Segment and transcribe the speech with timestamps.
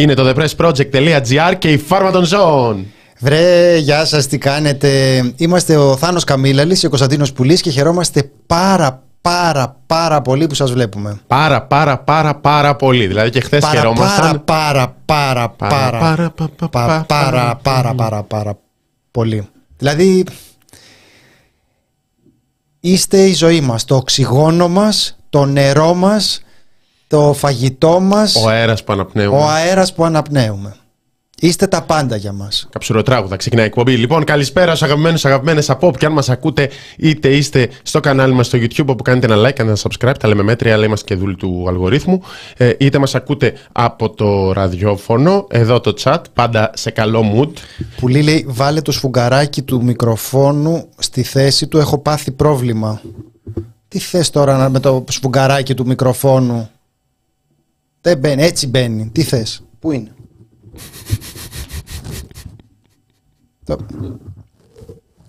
[0.00, 2.86] Είναι το thepressproject.gr και η φάρμα των ζώων.
[3.18, 4.88] Βρε, γεια σας, τι κάνετε.
[5.36, 10.54] Είμαστε ο Θάνος Καμίλαλης και ο Κωνσταντίνος Πουλής και χαιρόμαστε πάρα πάρα πάρα πολύ που
[10.54, 11.20] σας βλέπουμε.
[11.26, 13.06] Πάρα πάρα πάρα πάρα πολύ.
[13.06, 14.44] Δηλαδή και χθες χαιρόμασταν.
[14.44, 16.32] Πάρα πάρα πάρα πάρα
[16.70, 18.58] πάρα πάρα πάρα πάρα πάρα
[19.10, 19.48] πολύ.
[19.76, 20.24] Δηλαδή
[22.80, 26.42] είστε η ζωή μας, το οξυγόνο μας, το νερό μας,
[27.10, 28.34] το φαγητό μας.
[28.34, 29.36] Ο αέρας που αναπνέουμε.
[29.36, 30.74] Ο αέρας που αναπνέουμε.
[31.40, 32.68] Είστε τα πάντα για μας.
[32.72, 33.96] Καψουροτράγουδα, ξεκινάει η εκπομπή.
[33.96, 38.34] Λοιπόν, καλησπέρα στους αγαπημένους αγαπημένες από όπου και αν μας ακούτε, είτε είστε στο κανάλι
[38.34, 41.20] μας στο YouTube, όπου κάνετε ένα like, ένα subscribe, τα λέμε μέτρια, αλλά είμαστε και
[41.20, 42.22] δούλοι του αλγορίθμου.
[42.56, 47.52] Ε, είτε μας ακούτε από το ραδιόφωνο, εδώ το chat, πάντα σε καλό mood.
[47.96, 53.00] Που λέει, βάλε το σφουγγαράκι του μικροφόνου στη θέση του, έχω πάθει πρόβλημα.
[53.88, 56.70] Τι θες τώρα με το σφουγγαράκι του μικροφόνου.
[58.00, 59.08] Δεν μπαίνει, έτσι μπαίνει.
[59.08, 60.14] Τι θες, πού είναι;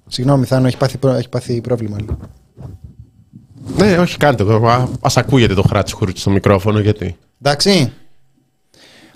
[0.07, 1.97] Συγγνώμη, Θάνο, έχει πάθει, έχει πάθει πρόβλημα.
[3.77, 4.67] Ναι, όχι, κάντε το.
[4.67, 7.17] Α ακούγεται το χράτσι χουρούτσι στο μικρόφωνο, γιατί.
[7.41, 7.93] Εντάξει.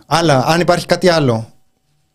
[0.05, 1.49] Άλλα, αν υπάρχει κάτι άλλο.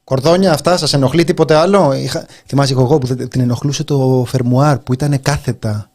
[0.05, 2.27] Κορδόνια αυτά, σας ενοχλεί τίποτε άλλο; Είχα...
[2.47, 5.91] Θυμάσαι εγώ που την ενοχλούσε το φερμουάρ που ήταν κάθετα.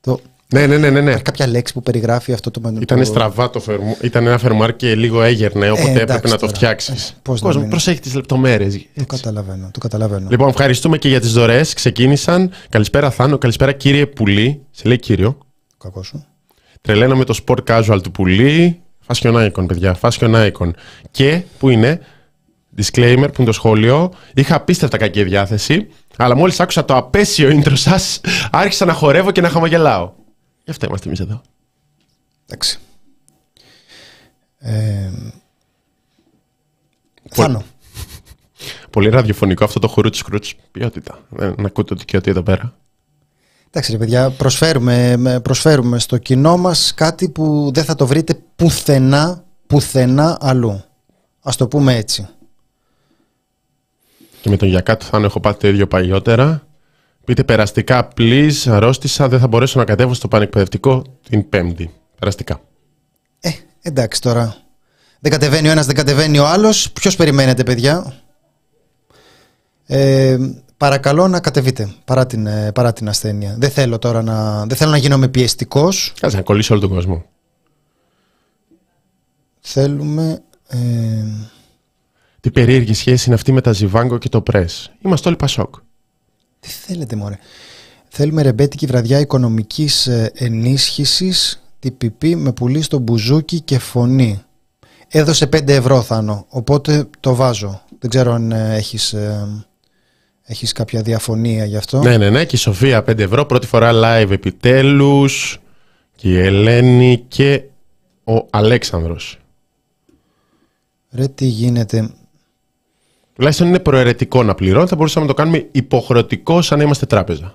[0.00, 0.20] Το...
[0.52, 1.00] Ναι, ναι, ναι, ναι.
[1.00, 1.14] ναι.
[1.14, 4.04] κάποια λέξη που περιγράφει αυτό το Ήταν στραβά το φερμουάρ.
[4.04, 7.08] Ήταν ένα φερμουάρ και λίγο έγερνε, ε, οπότε ε, έπρεπε να το φτιάξεις.
[7.08, 8.86] Ε, Πώς προσέχει τις λεπτομέρειες.
[8.94, 10.28] Το καταλαβαίνω, το καταλαβαίνω.
[10.30, 11.74] Λοιπόν, ευχαριστούμε και για τις δωρεές.
[11.74, 12.50] Ξεκίνησαν.
[12.68, 13.38] Καλησπέρα, Θάνο.
[13.38, 14.60] Καλησπέρα, κύριε Πουλή.
[14.70, 15.38] Σε λέει κύριο.
[15.78, 16.24] Κακό σου.
[16.80, 18.80] Τρελαίνω με το sport casual του Πουλή.
[19.06, 19.98] Fashion icon, παιδιά.
[20.00, 20.70] Fashion icon.
[21.10, 22.00] Και που είναι.
[22.76, 24.12] Disclaimer που είναι το σχόλιο.
[24.34, 25.86] Είχα απίστευτα κακή διάθεση.
[26.16, 30.12] Αλλά μόλις άκουσα το απέσιο intro σας, άρχισα να χορεύω και να χαμογελάω.
[30.68, 31.42] Γι' αυτό είμαστε εμείς εδώ.
[32.46, 32.78] Εντάξει.
[34.58, 35.10] Ε,
[37.28, 37.62] Θάνο.
[38.90, 40.56] Πολύ ραδιοφωνικό αυτό το χουρούτσι σκρούτσι.
[40.70, 41.18] Ποιότητα.
[41.38, 42.74] Ε, να ακούτε ότι και ότι εδώ πέρα.
[43.68, 49.44] Εντάξει ρε παιδιά, προσφέρουμε, προσφέρουμε στο κοινό μας κάτι που δεν θα το βρείτε πουθενά,
[49.66, 50.84] πουθενά αλλού.
[51.42, 52.28] Ας το πούμε έτσι.
[54.40, 56.67] Και με τον Γιακάτο θα έχω πάθει το ίδιο παλιότερα.
[57.28, 61.90] Πείτε περαστικά, please, αρρώστησα, δεν θα μπορέσω να κατέβω στο πανεκπαιδευτικό την Πέμπτη.
[62.18, 62.60] Περαστικά.
[63.40, 63.50] Ε,
[63.82, 64.56] εντάξει τώρα.
[65.20, 66.92] Δεν κατεβαίνει ο ένας, δεν κατεβαίνει ο άλλος.
[66.92, 68.14] Ποιος περιμένετε, παιδιά;
[69.86, 70.36] Ε,
[70.76, 73.54] παρακαλώ να κατεβείτε παρά την, ε, παρά την ασθένεια.
[73.58, 76.12] Δεν θέλω τώρα να, δεν θέλω να γίνομαι πιεστικός.
[76.20, 77.24] Κάτσε να κολλήσει όλο τον κόσμο.
[79.60, 80.42] Θέλουμε...
[80.68, 80.76] Ε...
[82.40, 84.90] Τι περίεργη σχέση είναι αυτή με τα Ζιβάγκο και το Πρέσ.
[85.02, 85.74] Είμαστε όλοι Πασόκ.
[86.60, 87.38] Τι θέλετε μωρέ;
[88.08, 94.42] Θέλουμε ρεμπέτικη βραδιά οικονομικής ε, ενίσχυσης TPP με πουλί στο μπουζούκι και φωνή.
[95.08, 97.82] Έδωσε 5 ευρώ Θάνο, οπότε το βάζω.
[97.98, 99.46] Δεν ξέρω αν ε, έχεις, ε,
[100.44, 102.02] έχεις κάποια διαφωνία γι' αυτό.
[102.02, 102.44] Ναι, ναι, ναι.
[102.44, 103.46] Και η Σοφία 5 ευρώ.
[103.46, 105.60] Πρώτη φορά live επιτέλους.
[106.16, 107.62] Και η Ελένη και
[108.24, 109.38] ο Αλέξανδρος.
[111.10, 112.10] Ρε τι γίνεται;
[113.38, 114.88] Τουλάχιστον είναι προαιρετικό να πληρώνει.
[114.88, 117.54] Θα μπορούσαμε να το κάνουμε υποχρεωτικό σαν να είμαστε τράπεζα.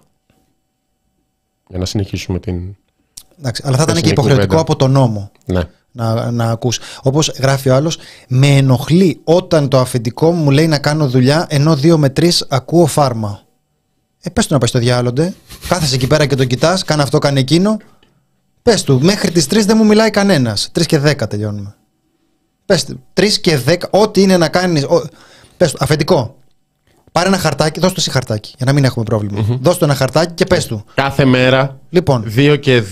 [1.67, 2.75] Για να συνεχίσουμε την.
[3.39, 5.31] Εντάξει, αλλά θα ήταν και υποχρεωτικό από τον νόμο.
[5.45, 5.61] Ναι.
[5.91, 6.79] Να, να ακούς.
[7.01, 7.97] Όπως γράφει ο άλλος,
[8.27, 12.85] με ενοχλεί όταν το αφεντικό μου λέει να κάνω δουλειά ενώ δύο με τρεις ακούω
[12.85, 13.41] φάρμα.
[14.21, 15.33] Ε, πες του να πάει στο διάλογο.
[15.67, 17.77] Κάθεσαι εκεί πέρα και τον κοιτάς, κάνε αυτό, κάνε εκείνο.
[18.61, 20.71] Πες του, μέχρι τις 3 δεν μου μιλάει κανένας.
[20.73, 21.75] 3 και 10 τελειώνουμε.
[22.65, 24.85] Πες του, 3 και 10, ό,τι είναι να κάνεις...
[25.63, 26.35] Πες του, αφεντικό.
[27.11, 29.39] Πάρε ένα χαρτάκι, δώσ' του εσύ χαρτάκι, για να μην έχουμε πρόβλημα.
[29.39, 29.57] Mm-hmm.
[29.61, 30.85] Δώσ' του ένα χαρτάκι και πες του.
[30.93, 31.79] Κάθε μέρα.
[31.89, 32.25] Λοιπόν.
[32.35, 32.83] 2 και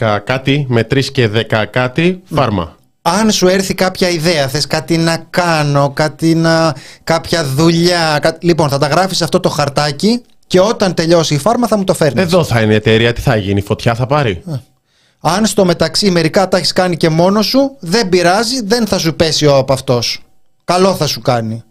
[0.00, 2.76] 10 κάτι, με 3 και 10 κάτι, φάρμα.
[3.02, 6.74] Αν σου έρθει κάποια ιδέα, θες κάτι να κάνω, κάτι να...
[7.04, 8.18] κάποια δουλειά.
[8.22, 8.36] Κα...
[8.40, 11.94] Λοιπόν, θα τα γράφεις αυτό το χαρτάκι και όταν τελειώσει η φάρμα θα μου το
[11.94, 12.22] φέρνεις.
[12.22, 14.54] Εδώ θα είναι η εταιρεία, τι θα γίνει, φωτιά θα πάρει; Ε.
[15.20, 19.14] Αν στο μεταξύ μερικά τα έχεις κάνει και μόνος σου, δεν πειράζει, δεν θα σου
[19.14, 20.22] πέσει ο από αυτός.
[20.64, 21.62] Καλό θα σου κάνει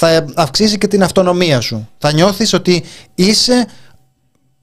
[0.00, 1.88] θα αυξήσει και την αυτονομία σου.
[1.98, 2.84] Θα νιώθεις ότι
[3.14, 3.66] είσαι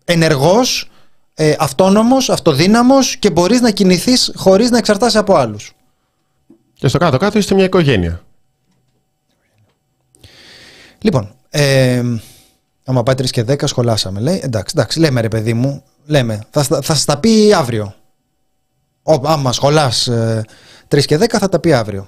[0.05, 0.89] ενεργός,
[1.33, 5.73] ε, αυτόνομος, αυτοδύναμος και μπορείς να κινηθείς χωρίς να εξαρτάσαι από άλλους.
[6.73, 8.23] Και στο κάτω-κάτω είστε μια οικογένεια.
[10.99, 12.03] Λοιπόν, ε,
[12.85, 14.19] άμα πάει 3 και 10 σχολάσαμε.
[14.19, 17.95] Λέει, εντάξει, εντάξει, λέμε ρε παιδί μου, λέμε, θα, θα σας τα πει αύριο.
[19.03, 20.45] Ο, άμα σχολάς ε,
[20.87, 22.07] 3 και 10 θα τα πει αύριο.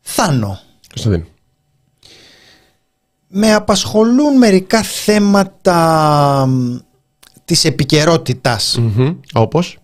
[0.00, 0.60] Θάνο.
[0.94, 1.24] Κωνσταντίν.
[3.28, 6.48] Με απασχολούν μερικά θέματα
[7.44, 8.58] της επικαιρότητα.
[8.58, 9.16] Mm-hmm.
[9.32, 9.78] Όπως;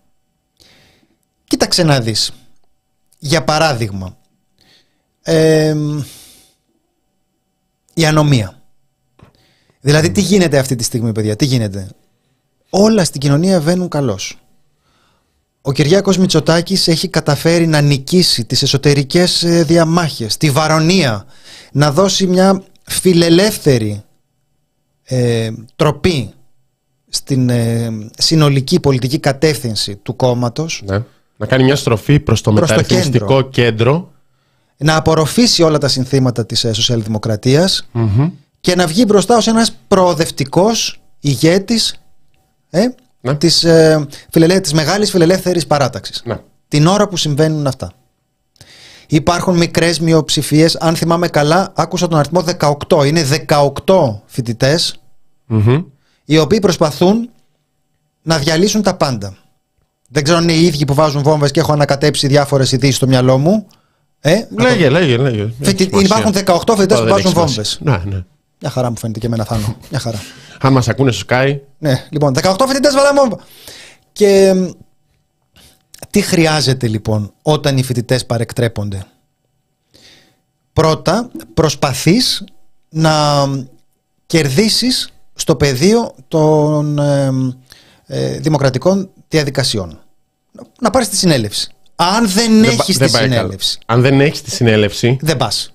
[1.44, 2.32] Κοίταξε να δεις.
[3.18, 4.16] Για παράδειγμα,
[5.22, 5.74] ε,
[7.94, 8.62] η ανομία.
[9.80, 11.88] Δηλαδή τι γίνεται αυτή τη στιγμή παιδιά, τι γίνεται;
[12.70, 14.45] Όλα στην κοινωνία βαίνουν καλώς.
[15.68, 21.26] Ο Κυριάκος Μητσοτάκης έχει καταφέρει να νικήσει τις εσωτερικές ε, διαμάχες, τη βαρονία,
[21.72, 24.02] να δώσει μια φιλελεύθερη
[25.02, 26.30] ε, τροπή
[27.08, 30.82] στην ε, συνολική πολιτική κατεύθυνση του κόμματος.
[30.86, 31.02] Ναι.
[31.36, 34.12] Να κάνει μια στροφή προς το Προς το μεταρρυθμιστικό κέντρο.
[34.76, 38.30] να απορροφήσει όλα τα συνθήματα της ε, σοσιαλδημοκρατίας Μμμ.
[38.60, 42.00] και να βγει μπροστά ως ένας προοδευτικός ηγέτης
[42.70, 42.86] ε,
[43.30, 43.34] Ναι.
[43.38, 44.60] της, ε, φιλελε...
[44.60, 46.22] της μεγάλης φιλελεύθερης παράταξης.
[46.24, 46.36] Ναι.
[46.68, 47.90] Την ώρα που συμβαίνουν αυτά.
[49.08, 50.76] Υπάρχουν μικρές μειοψηφίες.
[50.76, 52.44] Αν θυμάμαι καλά, άκουσα τον αριθμό
[52.88, 53.06] 18.
[53.06, 53.22] Είναι
[53.84, 55.00] 18 φοιτητές
[55.46, 55.82] Μμμ.
[56.24, 57.30] οι οποίοι προσπαθούν
[58.22, 59.36] να διαλύσουν τα πάντα.
[60.08, 63.06] Δεν ξέρω αν είναι οι ίδιοι που βάζουν βόμβες και έχω ανακατέψει διάφορες ειδήσεις στο
[63.06, 63.66] μυαλό μου.
[64.20, 65.52] Ε, Λέγε, λέγε, λέγε.
[65.62, 66.06] Φοιτι- Έχει σημασία.
[66.06, 67.62] υπάρχουν 18 φοιτητές Αυτό που δεν βάζουν έχει σημασία.
[67.78, 67.78] βόμβες.
[67.80, 68.24] Ναι, ναι.
[68.60, 69.76] Μια χαρά μου φαίνεται και εμένα Θάνο.
[69.90, 70.20] Μια χαρά.
[70.60, 73.38] Αν μας ακούνε στο Sky, Ναι, λοιπόν, 18 φοιτητές βάλαμε βόμβα.
[74.12, 74.68] Και μ,
[76.10, 79.06] τι χρειάζεται λοιπόν όταν οι φοιτητές παρεκτρέπονται;
[80.72, 82.44] Πρώτα, προσπαθείς
[82.88, 83.44] να
[84.26, 87.30] κερδίσεις στο πεδίο των ε,
[88.06, 90.00] ε, δημοκρατικών διαδικασιών.
[90.80, 91.70] Να πάρεις τη συνέλευση.
[91.96, 93.34] Αν δεν, δεν πα- έχεις δεν τη πάει καλά.
[93.34, 95.74] συνέλευση, Αν δεν έχεις τη συνέλευση, δεν πας.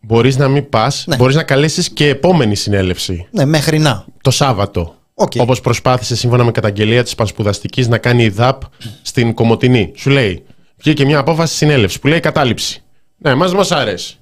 [0.00, 1.16] Μπορείς να μην πας, Ναι.
[1.16, 3.26] μπορείς να καλέσεις και επόμενη συνέλευση.
[3.30, 4.04] Ναι, μέχρι να.
[4.20, 4.94] Το Σάββατο.
[5.14, 5.32] Οκ.
[5.38, 8.62] Όπως προσπάθησες σύμφωνα με καταγγελία της Πανσπουδαστικής να κάνει η ΔΑΠ
[9.02, 9.92] στην Κομωτινή.
[9.96, 10.44] Σου λέει,
[10.76, 12.82] βγήκε μια απόφαση συνέλευσης που λέει κατάληψη.
[13.18, 14.16] Ναι, μας μας αρέσει.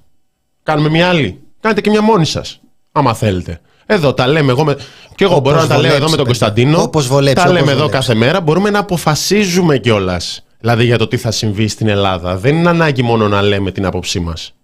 [0.63, 1.39] Κάνουμε μια άλλη.
[1.59, 2.59] Κάνετε και μια μόνη σας.
[2.91, 3.59] Άμα θέλετε.
[3.85, 4.77] Εδώ τα λέμε εγώ με...
[5.15, 6.39] Και εγώ Όπως μπορώ να τα λέω βολέψεις, εδώ με τον παιδιά.
[6.45, 6.81] Κωνσταντίνο.
[6.81, 8.07] Όπως βολέψεις, Τα όπως λέμε εδώ βολέψεις.
[8.07, 8.41] κάθε μέρα.
[8.41, 10.45] Μπορούμε να αποφασίζουμε κιόλας.
[10.59, 12.37] Δηλαδή για το τι θα συμβεί στην Ελλάδα.
[12.37, 14.54] Δεν είναι ανάγκη μόνο να λέμε την άποψή μας.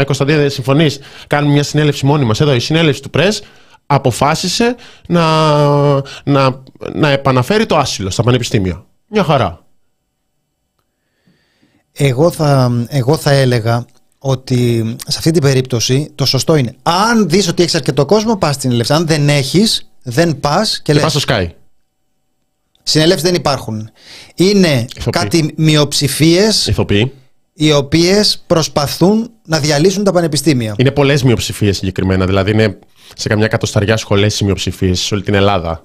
[0.00, 2.40] Ε, Κωνσταντίνε, δεν συμφωνείς; Κάνουμε μια συνέλευση μόνοι μας.
[2.40, 3.42] Εδώ η συνέλευση του ΠΡΕΣ
[3.86, 4.76] αποφάσισε
[5.08, 5.54] να,
[6.24, 8.84] να, να επαναφέρει το άσυλο στα πανεπιστήμια.
[9.08, 9.64] Μια χαρά.
[11.92, 13.84] Εγώ θα, εγώ θα έλεγα
[14.18, 18.50] ότι σε αυτή την περίπτωση το σωστό είναι αν δεις ότι έχεις αρκετό κόσμο πας
[18.50, 18.92] στην συνέλευση.
[18.92, 21.46] Αν δεν έχεις δεν πας και, Και λες πας στο Sky.
[22.82, 23.90] συνελεύσεις δεν υπάρχουν.
[24.34, 25.22] Είναι Ηθοποιοί.
[25.22, 27.12] κάτι μειοψηφίες Ηθοποιοί.
[27.62, 30.74] Οι οποίες προσπαθούν να διαλύσουν τα πανεπιστήμια.
[30.78, 32.26] Είναι πολλές μειοψηφίες συγκεκριμένα.
[32.26, 32.78] Δηλαδή είναι
[33.16, 35.84] σε καμιά κατοσταριά σχολές οι μειοψηφίες σε όλη την Ελλάδα.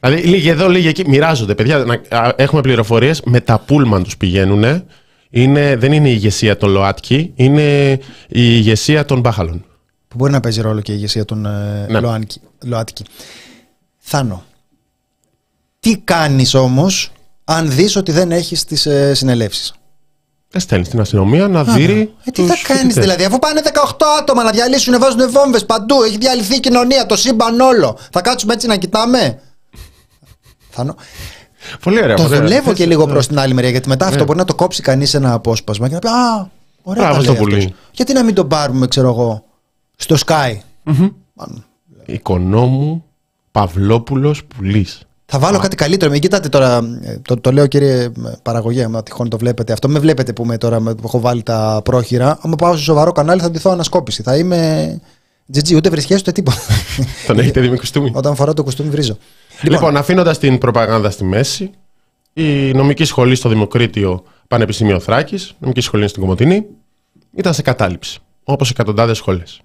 [0.00, 1.08] Δηλαδή λίγοι εδώ, λίγοι εκεί.
[1.08, 1.54] Μοιράζονται.
[1.54, 3.22] Παιδιά, να, α, έχουμε πληροφορίες.
[3.24, 4.84] Με τα πούλμαν τους πηγαίνουν.
[5.30, 7.98] Είναι, δεν είναι η ηγεσία των ΛΟΑΤΚΙ, είναι η
[8.28, 9.64] ηγεσία των Μπάχαλων.
[10.08, 12.00] Που μπορεί να παίζει ρόλο και η ηγεσία των ε, Ναι.
[12.00, 13.04] Λοάνκι- ΛΟΑΤΚΙ.
[13.98, 14.44] Θάνο.
[15.80, 17.12] Τι κάνεις όμως
[17.44, 19.74] αν δεις ότι δεν έχεις τις ε, συνελεύσεις;
[20.52, 22.14] Δεν στέλνεις στην αστυνομία να δει.
[22.24, 23.70] Ε, τι θα κάνεις δηλαδή, αφού πάνε 18
[24.20, 27.98] άτομα να διαλύσουν, βάζουν βόμβες παντού, έχει διαλυθεί η κοινωνία, το σύμπαν όλο.
[28.12, 29.40] Θα κάτσουμε έτσι να κοιτάμε;
[30.70, 30.94] Θα νο-
[31.82, 32.16] Πολύ ωραία.
[32.16, 32.46] Το πολύ ωραία.
[32.48, 34.82] δουλεύω και Θες- λίγο προς την άλλη μεριά, γιατί μετά αυτό μπορεί να το κόψει
[34.82, 36.50] κανείς ένα απόσπασμα και να πει Α,
[36.82, 37.02] ωραία.
[37.02, 37.56] Μπράβο τα στο λέει πουλί.
[37.56, 37.72] αυτός.
[37.92, 39.44] Γιατί να μην τον πάρουμε, ξέρω εγώ,
[39.96, 40.56] στο Sky;
[41.34, 41.64] Μαν,
[42.06, 43.04] Οικονόμου
[43.50, 45.02] Παυλόπουλος Πουλής.
[45.34, 46.10] Θα βάλω κάτι καλύτερο.
[46.10, 46.76] Μην κοιτάτε τώρα.
[47.02, 48.10] ε, Το, το λέω κύριε ε,
[48.42, 49.88] παραγωγέ, μα τυχόν το βλέπετε αυτό.
[49.88, 52.38] Με βλέπετε που, με τώρα, με- που έχω βάλει τα πρόχειρα.
[52.42, 54.22] Αν πάω σε σοβαρό κανάλι θα ντυθώ ανασκόπηση.
[54.22, 55.00] Θα είμαι.
[55.54, 56.56] GG, ούτε βρισχέ ούτε τίποτα.
[57.26, 59.16] Τον έχετε δει με κουστούμι; Όταν φοράω το κουστούμι βρίζω.
[59.62, 61.70] Λοιπόν, αφήνοντας την προπαγάνδα στη μέση,
[62.32, 66.66] η νομική σχολή στο Δημοκρίτιο Πανεπιστήμιο Θράκης, νομική σχολή στην Κομωτινή,
[67.36, 69.60] ήταν σε κατάληψη, όπως εκατοντάδες σχολές.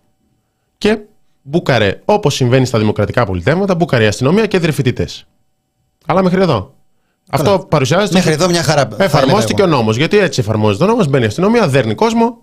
[0.78, 0.98] Και
[1.42, 5.28] μπούκαρε, όπως συμβαίνει στα δημοκρατικά πολιτεύματα, μπούκαρε η αστυνομία και έδρε φοιτητές.
[6.10, 6.74] Αλλά μέχρι εδώ.
[7.30, 8.14] Αυτό παρουσιάζεται.
[8.18, 8.88] Μέχρι εδώ μια χαρά.
[8.98, 9.78] θα Εφαρμόστηκε ο έλεγα εγώ.
[9.82, 9.98] νόμος.
[9.98, 12.38] Γιατί έτσι εφαρμόζεται ο νόμος, μπαίνει η αστυνομία, δέρνει κόσμο,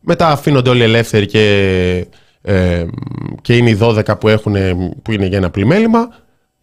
[0.00, 2.06] μετά αφήνονται όλοι ελεύθεροι και,
[2.42, 2.84] ε,
[3.40, 4.54] και είναι οι 12 που, έχουν,
[5.02, 6.08] που είναι για ένα πλημέλημα.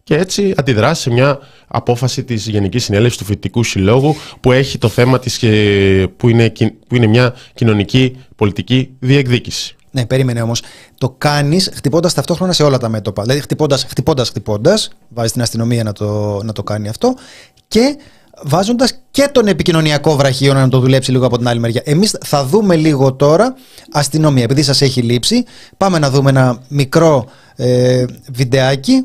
[0.02, 4.88] Και έτσι αντιδράσει σε μια απόφαση της Γενικής Συνέλευσης του Φοιτητικού Συλλόγου που έχει το
[4.88, 9.76] θέμα της, ε, που, είναι, κι- που είναι μια κοινωνική πολιτική διεκδίκηση.
[9.90, 10.62] Ναι, περίμενε όμως.
[10.98, 13.22] Το κάνεις χτυπώντας ταυτόχρονα σε όλα τα μέτωπα.
[13.22, 17.14] Δηλαδή χτυπώντας, χτυπώντας, χτυπώντας, βάζει την αστυνομία να το, να το κάνει αυτό
[17.68, 17.96] και
[18.42, 21.82] βάζοντας και τον επικοινωνιακό βραχείο να το δουλέψει λίγο από την άλλη μεριά.
[21.84, 23.54] Εμείς θα δούμε λίγο τώρα
[23.92, 24.42] αστυνομία.
[24.42, 25.44] Επειδή σας έχει λείψει,
[25.76, 29.04] πάμε να δούμε ένα μικρό ε, βιντεάκι.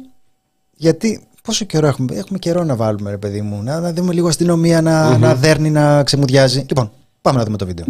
[0.75, 3.63] Γιατί πόσο καιρό έχουμε, έχουμε καιρό να βάλουμε, ρε παιδί μου.
[3.63, 6.65] Να, να δούμε λίγο αστυνομία να, να δέρνει, να ξεμουδιάζει.
[6.69, 7.85] Λοιπόν, πάμε να δούμε το βίντεο.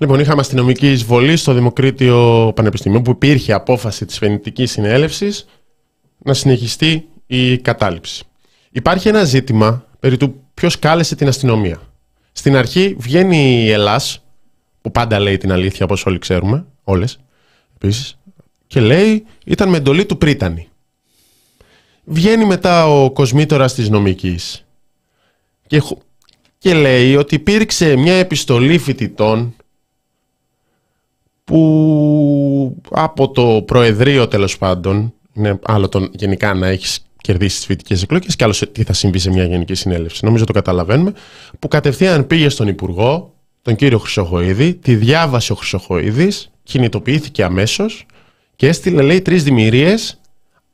[0.00, 5.46] Λοιπόν, είχαμε αστυνομική εισβολή στο Δημοκρίτιο Πανεπιστήμιο που υπήρχε απόφαση της φαινητικής συνέλευσης
[6.18, 8.24] να συνεχιστεί η κατάληψη.
[8.70, 11.80] Υπάρχει ένα ζήτημα περί του ποιος κάλεσε την αστυνομία.
[12.32, 14.24] Στην αρχή βγαίνει η Ελλάς,
[14.80, 17.18] που πάντα λέει την αλήθεια όπως όλοι ξέρουμε, όλες
[17.74, 18.18] επίσης,
[18.66, 20.68] και λέει ήταν με εντολή του Πρίτανη.
[22.04, 24.64] Βγαίνει μετά ο κοσμήτορας της νομικής
[25.66, 25.82] και,
[26.58, 29.54] και λέει ότι υπήρξε μια επιστολή φοιτητών
[31.44, 38.02] που από το Προεδρείο τέλος πάντων, είναι άλλο τον γενικά να έχεις κερδίσεις τις φοιτητικές
[38.02, 40.24] εκλογές και άλλο τι θα συμβεί σε μια γενική συνέλευση.
[40.24, 41.12] Νομίζω το καταλαβαίνουμε.
[41.58, 48.06] Που κατευθείαν πήγε στον Υπουργό, τον κύριο Χρυσοχοίδη, τη διάβασε ο Χρυσοχοίδης, κινητοποιήθηκε αμέσως
[48.56, 50.20] και έστειλε, λέει, τρεις δημιουργίες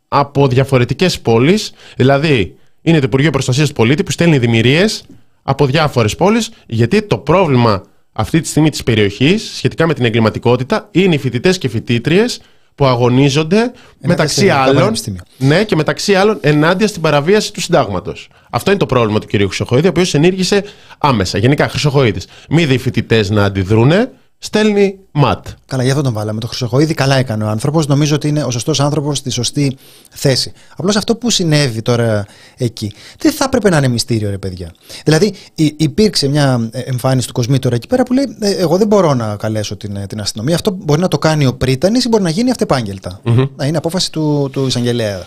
[0.08, 1.72] από διαφορετικές πόλεις.
[1.96, 5.04] Δηλαδή, είναι το Υπουργείο Προστασίας του Πολίτη που στέλνει δημιουργίες
[5.42, 10.88] από διάφορες πόλεις, γιατί το πρόβλημα αυτή τη στιγμή της περιοχής σχετικά με την εγκληματικότητα
[10.90, 12.40] είναι οι φοιτητές και φοιτήτριες
[12.74, 14.92] που αγωνίζονται μεταξύ άλλων,
[15.38, 18.28] ναι, και μεταξύ άλλων ενάντια στην παραβίαση του συντάγματος.
[18.50, 19.30] Αυτό είναι το πρόβλημα του κ.
[19.30, 20.64] Χρυσοχοίδη, ο οποίος ενήργησε
[20.98, 21.38] άμεσα.
[21.38, 22.26] Γενικά, Χρυσοχοίδης.
[22.48, 24.10] Μη δει φοιτητές να αντιδρούνε,
[24.44, 25.46] στέλνει ματ.
[25.66, 26.40] Καλά, γι' αυτό τον βάλαμε.
[26.40, 27.86] Το Χρυσοχοίδη καλά έκανε ο άνθρωπος.
[27.86, 29.76] Νομίζω ότι είναι ο σωστός άνθρωπος στη σωστή
[30.10, 30.52] θέση.
[30.76, 34.74] Απλώς αυτό που συνέβη τώρα εκεί δεν θα έπρεπε να είναι μυστήριο, ρε παιδιά;
[35.04, 35.34] Δηλαδή,
[35.76, 39.76] υπήρξε μια εμφάνιση του Κοσμήτωρα εκεί πέρα που λέει: «Ε, Εγώ δεν μπορώ να καλέσω
[39.76, 40.54] την, την αστυνομία.
[40.54, 43.20] Αυτό μπορεί να το κάνει ο Πρίτανης ή μπορεί να γίνει αυτεπάγγελτα.
[43.24, 43.48] Mm-hmm.
[43.56, 45.26] Να είναι απόφαση του, του εισαγγελέα.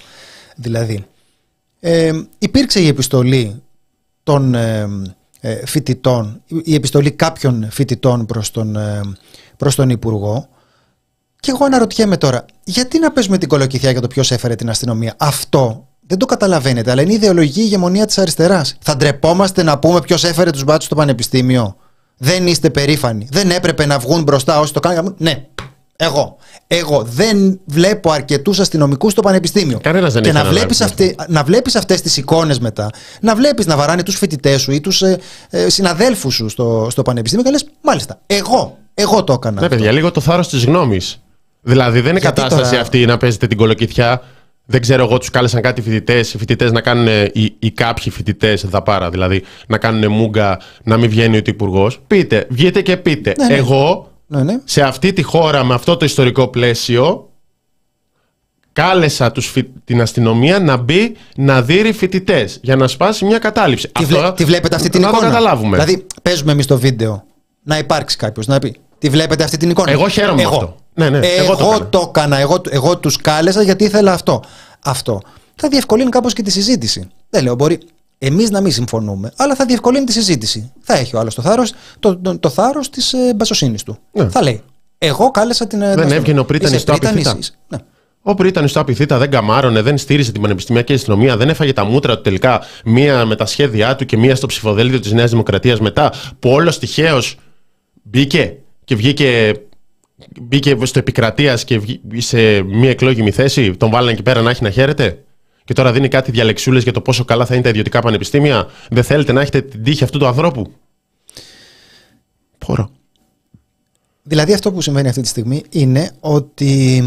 [0.56, 1.06] Δηλαδή,
[1.80, 3.62] ε, υπήρξε η επιστολή
[4.24, 4.56] των.
[4.56, 4.88] Ε, ε,
[5.66, 9.02] φοιτητών, η επιστολή κάποιων φοιτητών προς τον, ε,
[9.58, 10.48] προς τον Υπουργό.
[11.40, 15.14] Και εγώ αναρωτιέμαι τώρα, γιατί να παίζουμε την κολοκυθιά για το ποιος έφερε την αστυνομία.
[15.18, 18.76] Αυτό δεν το καταλαβαίνετε, αλλά είναι η ιδεολογική ηγεμονία της αριστεράς.
[18.82, 21.76] Θα ντρεπόμαστε να πούμε ποιος έφερε τους μπάτσους στο πανεπιστήμιο.
[22.18, 23.28] Δεν είστε περήφανοι.
[23.32, 25.16] Δεν έπρεπε να βγουν μπροστά όσοι το κάνουν.
[25.18, 25.48] Ναι,
[25.98, 26.38] εγώ.
[26.68, 29.80] Εγώ δεν βλέπω αρκετούς αστυνομικούς στο πανεπιστήμιο.
[29.82, 32.90] Κανένας δεν και έχει να βλέπεις αυτε, να βλέπεις αυτές τις εικόνες μετά,
[33.22, 37.02] να βλέπεις να βαράνε τους φοιτητές σου ή τους ε, ε, συναδέλφους σου στο, στο
[37.02, 39.62] πανεπιστήμιο και λες, μάλιστα, εγώ, εγώ το έκανα.
[39.62, 41.22] Ναι, παιδιά, λίγο το θάρρος της γνώμης.
[41.62, 42.82] Δηλαδή δεν είναι Γιατί κατάσταση τώρα...
[42.82, 44.22] αυτή να παίζετε την κολοκυθιά.
[44.70, 48.66] Δεν ξέρω εγώ, τους κάλεσαν κάτι φοιτητές, οι φοιτητές να κάνουν, ή, ή κάποιοι φοιτητές,
[48.70, 51.92] θα πάρα, δηλαδή να κάνουν μούγκα, να μην βγαίνει ο υπουργό.
[52.08, 53.34] Πείτε, βγείτε και πείτε.
[53.38, 53.54] Ναι, ναι.
[53.54, 54.60] Εγώ ναι, ναι.
[54.64, 57.30] σε αυτή τη χώρα με αυτό το ιστορικό πλαίσιο
[58.74, 59.54] κάλεσα τους,
[59.86, 63.88] την αστυνομία να μπει να δει φοιτητές για να σπάσει μια κατάληψη.
[63.88, 65.78] Τι, αυτό, τη βλέπετε αυτή την εικόνα; καταλάβουμε.
[65.78, 67.24] Δηλαδή, παίζουμε εμείς το βίντεο
[67.64, 68.80] να υπάρξει κάποιος να πει.
[68.98, 70.54] Τη βλέπετε αυτή την εικόνα; Εγώ χαίρομαι εγώ.
[70.54, 70.76] αυτό.
[70.94, 72.38] Ναι, ναι, εγώ, εγώ το έκανα.
[72.38, 74.44] Εγώ, εγώ τους κάλεσα γιατί ήθελα αυτό.
[74.84, 75.22] Αυτό.
[75.56, 77.10] Θα διευκολύνει κάπως και τη συζήτηση.
[77.30, 77.80] Δεν λέω, μπορεί
[78.18, 80.72] εμείς να μην συμφωνούμε, αλλά θα διευκολύνει τη συζήτηση.
[80.82, 83.98] Θα έχει ο άλλος το θάρρος το, το, το θάρρος της ε, μπασοσύνη του.
[84.12, 84.30] Ναι.
[84.30, 84.62] Θα λέει.
[84.98, 85.82] Εγώ κάλεσα την.
[85.82, 87.38] Ε, δεν έβγαινε ο Πρίτανης στο απειθήτα.
[87.68, 87.78] Ναι.
[88.22, 92.16] Ο Πρίτανης στο απειθήτα δεν καμάρωνε, δεν στήριζε την πανεπιστημιακή αστυνομία, δεν έφαγε τα μούτρα
[92.16, 96.14] του τελικά μία με τα σχέδιά του και μία στο ψηφοδέλτιο της Νέας Δημοκρατίας μετά
[96.40, 97.38] που όλος τυχαίως
[98.04, 99.54] μπήκε και βγήκε
[100.42, 101.82] μπήκε στο επικρατείας και
[102.18, 105.24] σε μία εκλόγιμη θέση, τον βάλανε εκεί πέρα να έχει να χαίρεται
[105.68, 108.68] και τώρα δίνει κάτι διαλεξούλες για το πόσο καλά θα είναι τα ιδιωτικά πανεπιστήμια.
[108.90, 110.72] Δεν θέλετε να έχετε την τύχη αυτού του ανθρώπου;
[112.58, 112.90] Πόρο.
[114.24, 117.04] Δηλαδή αυτό που συμβαίνει αυτή τη στιγμή είναι ότι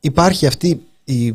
[0.00, 1.34] υπάρχει αυτή η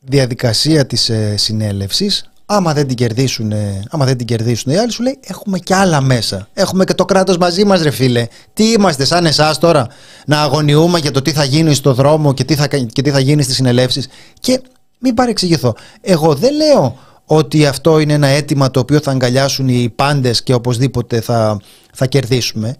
[0.00, 3.52] διαδικασία της ε, συνέλευσης άμα δεν την κερδίσουν,
[3.90, 7.04] άμα δεν την κερδίσουν οι άλλοι σου λέει έχουμε και άλλα μέσα έχουμε και το
[7.04, 9.86] κράτος μαζί μας ρε φίλε τι είμαστε σαν εσάς τώρα
[10.26, 13.18] να αγωνιούμε για το τι θα γίνει στο δρόμο και τι θα, και τι θα
[13.18, 14.08] γίνει στις συνελεύσεις
[14.40, 14.60] και
[15.06, 15.74] μην παρεξηγηθώ.
[16.00, 20.54] Εγώ δεν λέω ότι αυτό είναι ένα αίτημα το οποίο θα αγκαλιάσουν οι πάντες και
[20.54, 21.60] οπωσδήποτε θα,
[21.92, 22.76] θα κερδίσουμε.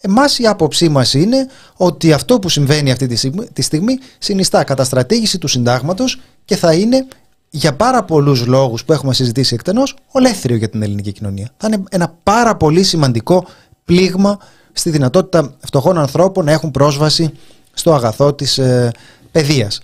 [0.00, 4.64] Εμάς η άποψή μας είναι ότι αυτό που συμβαίνει αυτή τη στιγμή, τη στιγμή συνιστά
[4.64, 7.06] καταστρατήγηση του συντάγματος και θα είναι
[7.50, 11.50] για πάρα πολλούς λόγους που έχουμε συζητήσει εκτενώς ολέθριο για την ελληνική κοινωνία.
[11.56, 13.46] Θα είναι ένα πάρα πολύ σημαντικό
[13.84, 14.38] πλήγμα
[14.72, 17.32] στη δυνατότητα φτωχών ανθρώπων να έχουν πρόσβαση
[17.72, 18.90] στο αγαθό της ε,
[19.32, 19.80] παιδείας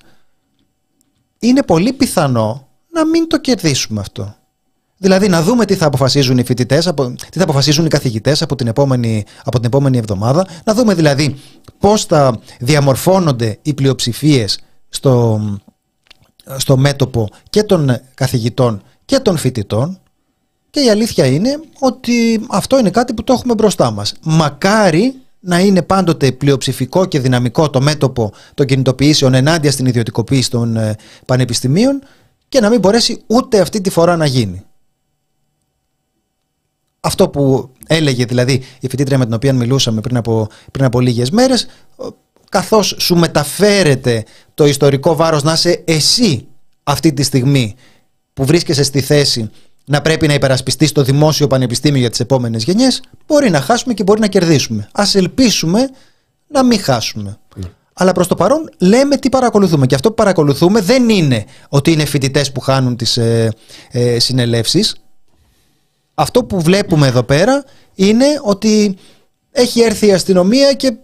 [1.38, 4.34] είναι πολύ πιθανό να μην το κερδίσουμε αυτό.
[4.96, 6.92] Δηλαδή να δούμε τι θα αποφασίζουν οι φοιτητές,
[7.30, 10.46] τι θα αποφασίζουν οι καθηγητές από, την επόμενη, από την επόμενη εβδομάδα.
[10.64, 11.36] Να δούμε δηλαδή
[11.78, 15.40] πώς θα διαμορφώνονται οι πλειοψηφίες στο,
[16.56, 20.00] στο μέτωπο και των καθηγητών και των φοιτητών
[20.70, 24.14] και η αλήθεια είναι ότι αυτό είναι κάτι που το έχουμε μπροστά μας.
[24.22, 30.76] Μακάρι να είναι πάντοτε πλειοψηφικό και δυναμικό το μέτωπο των κινητοποιήσεων ενάντια στην ιδιωτικοποίηση των
[30.76, 30.96] ε,
[31.26, 32.02] πανεπιστημίων
[32.48, 34.62] και να μην μπορέσει ούτε αυτή τη φορά να γίνει.
[37.00, 41.30] Αυτό που έλεγε δηλαδή η φοιτήτρια με την οποία μιλούσαμε πριν από, πριν από λίγες
[41.30, 41.66] μέρες
[42.48, 44.24] καθώς σου μεταφέρεται
[44.54, 46.46] το ιστορικό βάρος να είσαι εσύ
[46.82, 47.74] αυτή τη στιγμή
[48.34, 49.50] που βρίσκεσαι στη θέση
[49.88, 54.02] να πρέπει να υπερασπιστεί το δημόσιο πανεπιστήμιο για τις επόμενες γενιές μπορεί να χάσουμε και
[54.02, 54.88] μπορεί να κερδίσουμε.
[54.92, 55.88] Ας ελπίσουμε
[56.46, 57.38] να μην χάσουμε.
[57.56, 57.68] Ναι.
[57.92, 59.86] Αλλά προς το παρόν λέμε τι παρακολουθούμε.
[59.86, 63.52] Και αυτό που παρακολουθούμε δεν είναι ότι είναι φοιτητές που χάνουν τις ε,
[63.90, 64.96] ε, συνελεύσεις.
[66.14, 68.96] Αυτό που βλέπουμε εδώ πέρα είναι ότι
[69.50, 70.96] έχει έρθει η αστυνομία και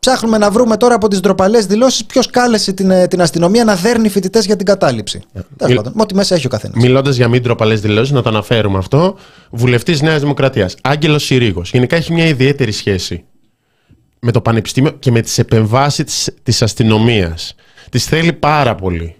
[0.00, 3.76] Ψάχνουμε να βρούμε τώρα από τις ντροπαλές δηλώσεις ποιος κάλεσε την, ε, την αστυνομία να
[3.76, 5.20] δέρνει φοιτητές για την κατάληψη.
[5.34, 5.40] Yeah.
[5.56, 6.82] Τέλος πάντων, ό,τι μέσα έχει ο καθένας.
[6.82, 9.16] Μιλώντας για μη ντροπαλές δηλώσεις, να το αναφέρουμε αυτό.
[9.50, 11.70] Βουλευτής Νέας Δημοκρατίας, Άγγελος Συρίγος.
[11.70, 13.24] Γενικά έχει μια ιδιαίτερη σχέση
[14.20, 17.54] με το Πανεπιστήμιο και με τις επεμβάσεις της αστυνομίας.
[17.90, 19.14] Τις θέλει πάρα πολύ.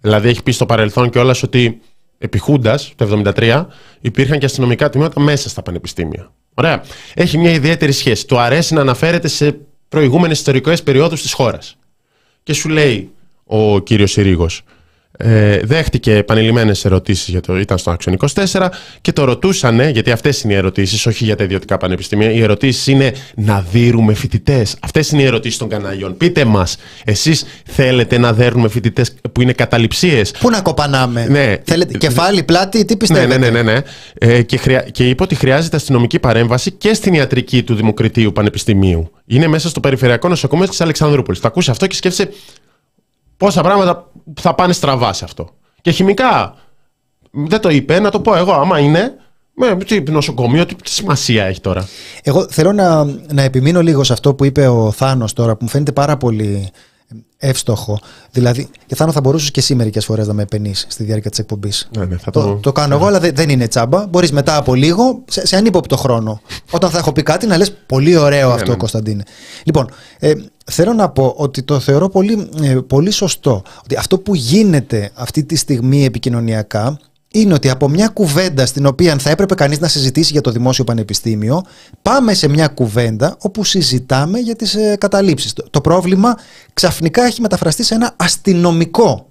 [0.00, 1.80] Δηλαδή, έχει πει στο παρελθόν κιόλας ότι
[2.18, 3.66] επί Χούντας, το 1973,
[4.00, 6.32] υπήρχαν και αστυνομικά τμήματα μέσα στα πανεπιστήμια.
[6.54, 6.82] Ωραία.
[7.14, 8.26] Έχει μια ιδιαίτερη σχέση.
[8.26, 9.58] Του αρέσει να αναφέρεται σε
[9.88, 11.76] προηγούμενες ιστορικές περιόδους της χώρας.
[12.42, 13.10] Και σου λέει
[13.44, 14.62] ο κύριος Συρίγος,
[15.16, 18.14] ε, δέχτηκε επανειλημμένες ερωτήσεις, για το, ήταν στο Action
[18.52, 18.68] 24
[19.00, 22.30] και το ρωτούσανε, γιατί αυτές είναι οι ερωτήσεις, όχι για τα ιδιωτικά πανεπιστήμια.
[22.30, 24.76] Οι ερωτήσεις είναι να δίνουμε φοιτητές.
[24.80, 26.16] Αυτές είναι οι ερωτήσεις των καναλιών.
[26.16, 31.56] Πείτε μας, εσείς θέλετε να δέρνουμε φοιτητές που είναι καταληψίες; Πού να κοπανάμε; Ναι.
[31.64, 33.38] Θέλετε κεφάλι, πλάτη, τι πιστεύετε.
[33.38, 33.72] Ναι, ναι, ναι.
[33.72, 33.80] ναι,
[34.18, 34.80] Ε, και, χρειά...
[34.80, 39.10] και είπε ότι χρειάζεται αστυνομική παρέμβαση και στην ιατρική του Δημοκρατίου Πανεπιστημίου.
[39.26, 41.40] Είναι μέσα στο Περιφερειακό Νοσοκομείο της Αλεξανδρούπολης.
[41.40, 42.30] Το ακούσει αυτό και σκέφτεσαι
[43.36, 45.48] πόσα πράγματα θα πάνε στραβά σε αυτό.
[45.80, 46.54] Και χημικά,
[47.30, 49.14] δεν το είπε, να το πω εγώ, άμα είναι,
[49.54, 51.88] με τι νοσοκομείο, τι, σημασία έχει τώρα.
[52.22, 55.68] Εγώ θέλω να, να επιμείνω λίγο σε αυτό που είπε ο Θάνος τώρα, που μου
[55.70, 56.70] φαίνεται πάρα πολύ
[57.38, 57.98] εύστοχο.
[58.30, 61.38] Δηλαδή, και Θάνο θα μπορούσες και εσύ μερικές φορές να με επενήσει στη διάρκεια της
[61.38, 61.88] εκπομπής.
[61.96, 62.54] Ναι, ναι, το, το...
[62.54, 64.06] το κάνω εγώ, αλλά δεν είναι τσάμπα.
[64.06, 67.72] Μπορείς μετά από λίγο, σε, σε ανύποπτο χρόνο, όταν θα έχω πει κάτι, να λες
[67.86, 68.76] πολύ ωραίο ναι, αυτό, ναι.
[68.76, 69.22] Κωνσταντίνε.
[69.64, 70.32] Λοιπόν, ε,
[70.64, 73.62] θέλω να πω ότι το θεωρώ πολύ, ε, πολύ σωστό.
[73.84, 76.98] Ότι αυτό που γίνεται αυτή τη στιγμή επικοινωνιακά
[77.30, 80.84] είναι ότι από μια κουβέντα στην οποία θα έπρεπε κανείς να συζητήσει για το δημόσιο
[80.84, 81.62] πανεπιστήμιο,
[82.02, 85.52] πάμε σε μια κουβέντα όπου συζητάμε για τις ε, καταλήψεις.
[85.52, 86.38] Το, το πρόβλημα
[86.72, 89.28] ξαφνικά έχει μεταφραστεί σε ένα αστυνομικό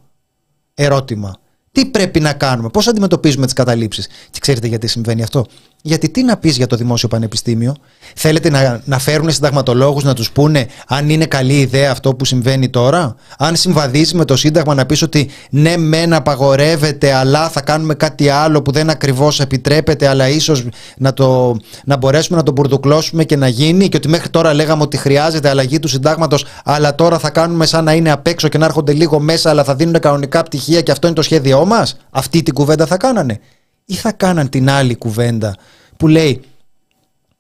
[0.73, 1.36] ερώτημα.
[1.71, 4.08] Τι πρέπει να κάνουμε, πώς αντιμετωπίζουμε τις καταλήψεις.
[4.29, 5.45] Και ξέρετε γιατί συμβαίνει αυτό;
[5.88, 7.76] Γιατί τι να πεις για το δημόσιο πανεπιστήμιο,
[8.15, 12.69] Θέλετε να, να φέρουν συνταγματολόγους να τους πούνε αν είναι καλή ιδέα αυτό που συμβαίνει
[12.69, 17.93] τώρα, Αν συμβαδίζει με το Σύνταγμα να πεις ότι ναι, μεν απαγορεύεται, αλλά θα κάνουμε
[17.93, 20.67] κάτι άλλο που δεν ακριβώς επιτρέπεται, αλλά ίσως
[20.98, 24.84] να, το, να μπορέσουμε να το μπουρδουκλώσουμε και να γίνει, και ότι μέχρι τώρα λέγαμε
[24.84, 28.58] ότι χρειάζεται αλλαγή του Συντάγματος, αλλά τώρα θα κάνουμε σαν να είναι απ' έξω και
[28.58, 31.98] να έρχονται λίγο μέσα, αλλά θα δίνουν κανονικά πτυχία και αυτό είναι το σχέδιό μας;
[32.10, 33.39] Αυτή την κουβέντα θα κάνανε
[33.86, 35.56] ή θα κάναν την άλλη κουβέντα
[35.98, 36.41] που λέει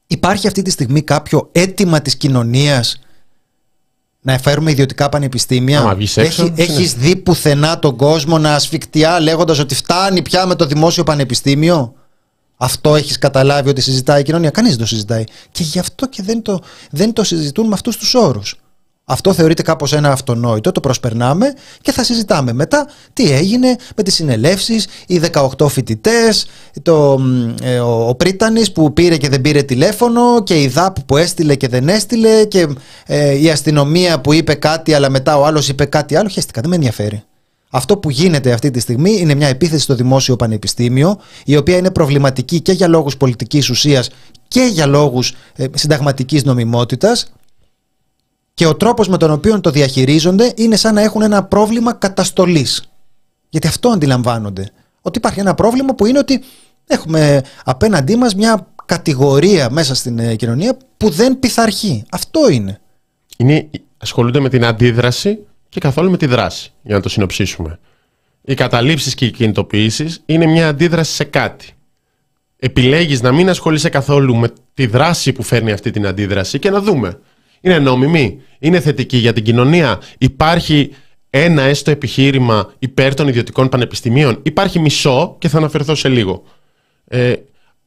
[0.07, 2.99] υπάρχει αυτή τη στιγμή κάποιο αίτημα της κοινωνίας
[4.21, 10.21] να εφέρουμε ιδιωτικά πανεπιστήμια; Έχει, έχεις δει πουθενά τον κόσμο να ασφικτιά λέγοντας ότι φτάνει
[10.21, 11.93] πια με το δημόσιο πανεπιστήμιο;
[12.57, 14.49] Αυτό έχεις καταλάβει ότι συζητάει η κοινωνία.
[14.49, 15.23] Κανείς δεν το συζητάει.
[15.51, 18.55] Και γι' αυτό και δεν το, δεν το συζητούν με αυτούς τους όρους.
[19.07, 24.13] Αυτό θεωρείται κάπως ένα αυτονόητο, το προσπερνάμε και θα συζητάμε μετά τι έγινε με τις
[24.13, 25.21] συνελεύσεις, οι
[25.57, 26.47] 18 φοιτητές,
[26.81, 27.19] το,
[27.61, 31.55] ε, ο, ο Πρίτανης που πήρε και δεν πήρε τηλέφωνο και η ΔΑΠ που έστειλε
[31.55, 32.67] και δεν έστειλε και
[33.05, 36.29] ε, η αστυνομία που είπε κάτι αλλά μετά ο άλλος είπε κάτι άλλο.
[36.29, 37.23] Χαίστηκα, δεν με ενδιαφέρει.
[37.69, 41.91] Αυτό που γίνεται αυτή τη στιγμή είναι μια επίθεση στο δημόσιο πανεπιστήμιο, η οποία είναι
[41.91, 44.09] προβληματική και για λόγους πολιτικής ουσίας
[44.47, 47.31] και για λόγους ε, συνταγματικής νομιμότητας
[48.55, 52.89] και ο τρόπος με τον οποίο το διαχειρίζονται είναι σαν να έχουν ένα πρόβλημα καταστολής.
[53.49, 54.71] Γιατί αυτό αντιλαμβάνονται.
[55.01, 56.43] Ότι υπάρχει ένα πρόβλημα που είναι ότι
[56.87, 62.03] έχουμε απέναντί μας μια κατηγορία μέσα στην ε, κοινωνία που δεν πειθαρχεί.
[62.11, 62.79] Αυτό είναι.
[63.37, 63.69] είναι.
[63.97, 65.39] Ασχολούνται με την αντίδραση
[65.69, 67.79] και καθόλου με τη δράση, για να το συνοψίσουμε.
[68.41, 71.69] Οι καταλήψεις και οι κινητοποιήσεις είναι μια αντίδραση σε κάτι.
[72.57, 76.81] Επιλέγεις να μην ασχολείσαι καθόλου με τη δράση που φέρνει αυτή την αντίδραση και να
[76.81, 77.19] δούμε
[77.65, 80.91] είναι νόμιμη, είναι θετική για την κοινωνία; Υπάρχει
[81.29, 86.43] ένα έστω επιχείρημα υπέρ των ιδιωτικών πανεπιστημίων; Υπάρχει μισό και θα αναφερθώ σε λίγο.
[87.07, 87.33] Ε,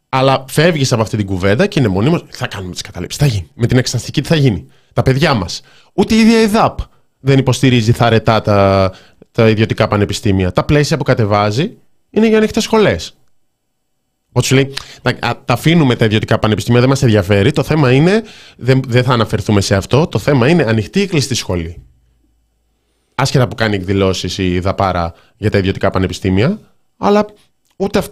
[0.09, 2.21] αλλά φεύγεις από αυτή την κουβέντα και είναι μονίμω.
[2.29, 3.21] Θα κάνουμε τις καταλήψεις.
[3.21, 3.51] Θα γίνει.
[3.55, 5.61] Με την εξεταστική τι θα γίνει; Τα παιδιά μας.
[5.93, 6.79] Ούτε η ίδια η ΔΑΠ
[7.21, 8.93] δεν υποστηρίζει θαρετά τα,
[9.33, 10.53] τα ιδιωτικά πανεπιστήμια.
[10.53, 11.77] Τα πλαίσια που κατεβάζει
[12.11, 13.18] είναι για ανοιχτές σχολές.
[14.39, 14.75] Όπω σου λέει,
[15.23, 17.53] τα αφήνουμε τα ιδιωτικά πανεπιστήμια, δεν μας ενδιαφέρει.
[17.53, 18.23] Το θέμα είναι,
[18.57, 21.83] δεν, δεν θα αναφερθούμε σε αυτό, το θέμα είναι ανοιχτή ή κλειστή σχολή.
[23.15, 26.61] Άσχετα που κάνει εκδηλώσεις η Δαπάρα για τα ιδιωτικά πανεπιστήμια,
[26.97, 27.27] αλλά
[27.77, 28.03] ούτε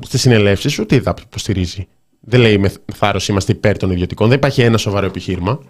[0.00, 1.88] στις συνελεύσεις ούτε η ΔΑΠ υποστηρίζει.
[2.20, 5.60] Δεν λέει με θάρρος είμαστε υπέρ των ιδιωτικών, δεν υπάρχει ένα σοβαρό επιχείρημα.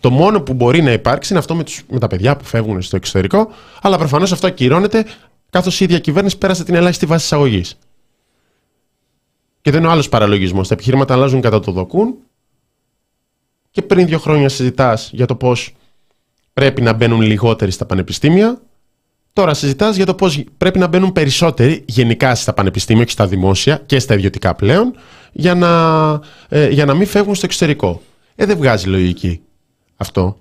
[0.00, 2.82] Το μόνο που μπορεί να υπάρξει είναι αυτό με, τους, με τα παιδιά που φεύγουν
[2.82, 3.48] στο εξωτερικό,
[3.82, 5.04] αλλά προφανώς αυτό ακυρώνεται
[5.50, 7.78] καθώς η ίδια κυβέρνηση πέρασε την ελάχιστη βάση εισαγωγής.
[9.68, 10.68] Και δεν είναι ο άλλος παραλογισμός.
[10.68, 12.14] Τα επιχείρηματα αλλάζουν κατά το δοκούν
[13.70, 15.74] και πριν δύο χρόνια συζητάς για το πώς
[16.52, 18.60] πρέπει να μπαίνουν λιγότεροι στα πανεπιστήμια.
[19.32, 23.82] Τώρα συζητάς για το πώς πρέπει να μπαίνουν περισσότεροι γενικά στα πανεπιστήμια και στα δημόσια
[23.86, 24.94] και στα ιδιωτικά πλέον
[25.32, 26.12] για να,
[26.48, 28.02] ε, για να μην φεύγουν στο εξωτερικό.
[28.34, 29.40] Ε, δεν βγάζει λογική
[29.96, 30.38] αυτό.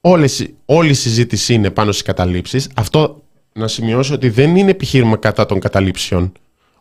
[0.00, 2.70] Όλες, όλη η συζήτηση είναι πάνω στις καταλήψεις.
[2.74, 6.32] Αυτό να σημειώσω ότι δεν είναι επιχείρημα κατά των καταλήψεων.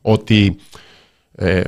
[0.01, 0.55] Ότι,
[1.39, 1.61] ε,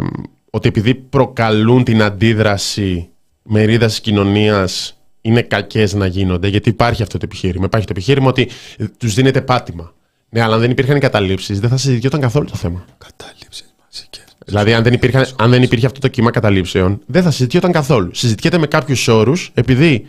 [0.50, 3.10] ότι επειδή προκαλούν την αντίδραση
[3.44, 6.48] μερίδας της κοινωνίας είναι κακές να γίνονται.
[6.48, 7.66] Γιατί υπάρχει αυτό το επιχείρημα.
[7.66, 8.50] Υπάρχει το επιχείρημα ότι
[8.98, 9.94] τους δίνεται πάτημα.
[10.30, 12.86] Ναι, αλλά αν δεν υπήρχαν οι καταλήψεις δεν θα συζητιόταν καθόλου το θέμα.
[12.98, 14.24] Κατάληψεις μαζικές.
[14.46, 18.16] Δηλαδή, αν δεν, υπήρχαν, αν δεν υπήρχε αυτό το κύμα καταλήψεων, δεν θα συζητιόταν καθόλου.
[18.16, 20.08] Συζητιέται με κάποιους όρους, επειδή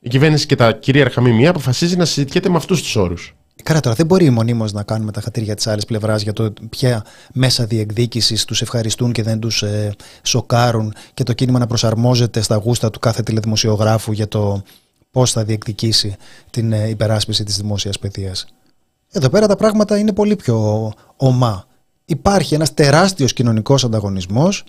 [0.00, 3.34] η κυβέρνηση και τα κυρίαρχα μημία αποφασίζει να συζητιέται με αυτούς τους όρους.
[3.62, 7.04] Καλά, τώρα δεν μπορεί μονίμως να κάνουμε τα χατήρια της άλλης πλευράς για το ποια
[7.32, 12.56] μέσα διεκδίκησης τους ευχαριστούν και δεν τους ε, σοκάρουν και το κίνημα να προσαρμόζεται στα
[12.56, 14.62] γούστα του κάθε τηλεδημοσιογράφου για το
[15.10, 16.16] πώς θα διεκδικήσει
[16.50, 18.46] την ε, υπεράσπιση της δημόσιας παιδείας.
[19.10, 21.66] Εδώ πέρα τα πράγματα είναι πολύ πιο ομά.
[22.04, 24.64] Υπάρχει ένας τεράστιος κοινωνικός ανταγωνισμός.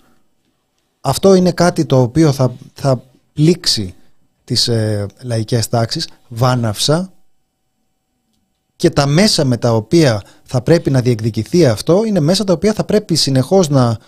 [1.00, 3.94] Αυτό είναι κάτι το οποίο θα, θα πλήξει
[4.44, 7.12] τις ε, λαϊκές τάξεις βάναυσα
[8.76, 12.72] και τα μέσα με τα οποία θα πρέπει να διεκδικηθεί αυτό είναι μέσα τα οποία
[12.72, 13.98] θα πρέπει συνεχώς να,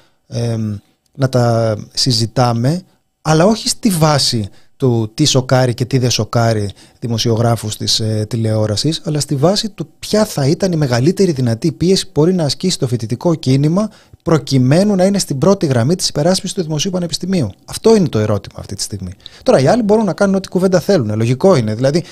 [1.12, 2.82] να τα συζητάμε
[3.22, 9.02] αλλά όχι στη βάση του τι σοκάρει και τι δεν σοκάρει δημοσιογράφους της ε, τηλεόρασης
[9.04, 12.78] αλλά στη βάση του ποια θα ήταν η μεγαλύτερη δυνατή πίεση που μπορεί να ασκήσει
[12.78, 13.90] το φοιτητικό κίνημα
[14.22, 17.50] προκειμένου να είναι στην πρώτη γραμμή της υπεράσπισης του Δημοσίου Πανεπιστημίου.
[17.64, 19.10] Αυτό είναι το ερώτημα αυτή τη στιγμή.
[19.42, 21.16] Τώρα οι άλλοι μπορούν να κάνουν ό,τι κουβέντα θέλουν.
[21.16, 21.74] Λογικό είναι.
[21.74, 22.04] Δηλαδή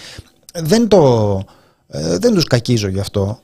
[0.55, 1.45] δεν, το,
[1.89, 3.39] ε, δεν τους κακίζω γι' αυτό.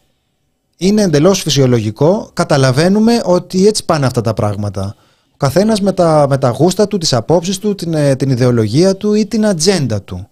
[0.77, 2.31] Είναι εντελώς φυσιολογικό.
[2.33, 4.97] Καταλαβαίνουμε ότι έτσι πάνε αυτά τα πράγματα
[5.41, 9.15] καθένας με τα, με τα γούστα του, τις απόψεις του, την, ε, την ιδεολογία του
[9.15, 10.29] ή την ατζέντα του.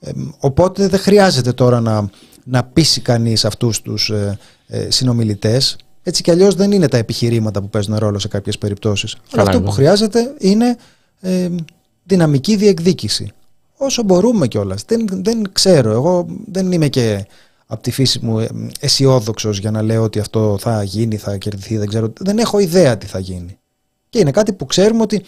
[0.00, 2.10] Ε, οπότε δεν χρειάζεται τώρα να,
[2.44, 5.76] να πείσει κανείς αυτούς τους ε, ε, συνομιλητές.
[6.02, 9.16] Έτσι κι αλλιώς δεν είναι τα επιχειρήματα που παίζουν ρόλο σε κάποιες περιπτώσεις.
[9.32, 10.76] Αλλά αυτό που χρειάζεται είναι
[11.20, 11.48] ε,
[12.04, 13.32] δυναμική διεκδίκηση.
[13.76, 14.82] Όσο μπορούμε κιόλας.
[14.86, 15.90] Δεν, δεν ξέρω.
[15.90, 17.26] Εγώ δεν είμαι και
[17.66, 18.48] από τη φύση μου ε,
[18.80, 21.76] αισιόδοξος για να λέω ότι αυτό θα γίνει, θα κερδιθεί.
[21.76, 22.12] Δεν ξέρω.
[22.18, 23.58] Δεν έχω ιδέα τι θα γίνει.
[24.08, 25.24] Και είναι κάτι που ξέρουμε ότι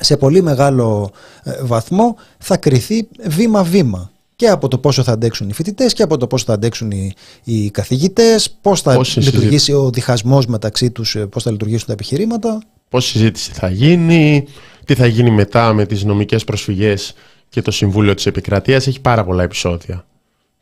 [0.00, 1.10] σε πολύ μεγάλο
[1.42, 6.16] ε, βαθμό θα κριθεί βήμα-βήμα και από το πόσο θα αντέξουν οι φοιτητές και από
[6.16, 7.12] το πόσο θα αντέξουν οι,
[7.44, 12.62] οι καθηγητές, πώς θα λειτουργήσει ο διχασμός μεταξύ τους, ε, πώς θα λειτουργήσουν τα επιχειρήματα.
[12.88, 14.44] Πώς συζήτηση θα γίνει,
[14.84, 17.14] τι θα γίνει μετά με τις νομικές προσφυγές
[17.48, 18.86] και το Συμβούλιο της Επικρατείας.
[18.86, 20.04] Έχει πάρα πολλά επεισόδια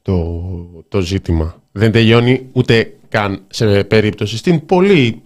[0.03, 0.43] το,
[0.89, 1.63] το ζήτημα.
[1.73, 5.23] Δεν τελειώνει ούτε καν σε περίπτωση στην πολύ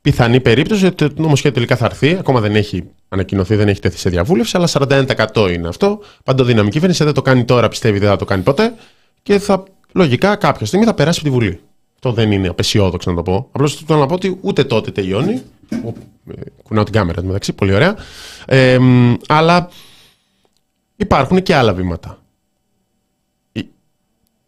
[0.00, 2.16] πιθανή περίπτωση ότι το νομοσχέδιο τελικά θα έρθει.
[2.18, 6.00] Ακόμα δεν έχει ανακοινωθεί, δεν έχει τεθεί σε διαβούλευση, αλλά 41% είναι αυτό.
[6.24, 8.74] Παντοδύναμη κυβέρνηση δεν το κάνει τώρα, πιστεύει δεν θα το κάνει ποτέ.
[9.22, 11.60] Και θα λογικά κάποια στιγμή θα περάσει από τη Βουλή.
[11.94, 13.48] Αυτό δεν είναι απεσιόδοξο να το πω.
[13.52, 15.42] Απλώς θέλω να πω ότι ούτε τότε τελειώνει.
[15.70, 15.76] Ε,
[16.62, 17.96] κουνάω την κάμερα μεταξύ, πολύ ωραία.
[18.46, 18.78] Ε,
[19.28, 19.68] αλλά
[21.00, 22.18] υπάρχουν και άλλα βήματα.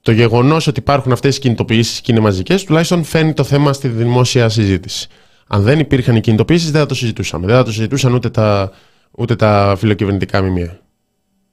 [0.02, 3.88] Το γεγονός ότι υπάρχουν αυτές οι κινητοποιήσεις και είναι μαζικές, τουλάχιστον φαίνει το θέμα στη
[3.88, 5.08] δημόσια συζήτηση.
[5.46, 7.46] Αν δεν υπήρχαν οι κινητοποιήσεις, δεν θα το συζητούσαμε.
[7.46, 8.72] Δεν θα το συζητούσαν ούτε τα,
[9.10, 10.80] ούτε τα φιλοκυβερνητικά μημία.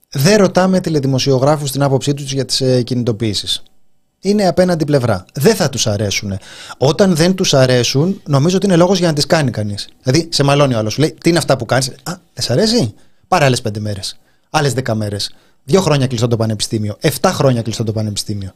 [0.10, 3.64] Δεν ρωτάμε τηλεδημοσιογράφους την άποψή τους για τις ε, κινητοποιήσεις.
[4.20, 5.26] Είναι απέναντι πλευρά.
[5.34, 6.38] Δεν θα τους αρέσουν.
[6.78, 9.90] Όταν δεν τους αρέσουν, νομίζω ότι είναι λόγος για να τις κάνει κανείς.
[10.04, 10.94] Δηλαδή, σε μαλώνει ο άλλος.
[10.94, 12.94] Σου λέει, Τι είναι αυτά που κάνεις; Α, δεν σ' αρέσει;
[13.28, 14.20] Πάρε άλλες πέντε μέρες.
[14.50, 15.32] Άλλες δέκα μέρες.
[15.64, 16.96] Δύο χρόνια κλειστό το πανεπιστήμιο.
[17.00, 18.52] Εφτά χρόνια κλειστό το πανεπιστήμιο.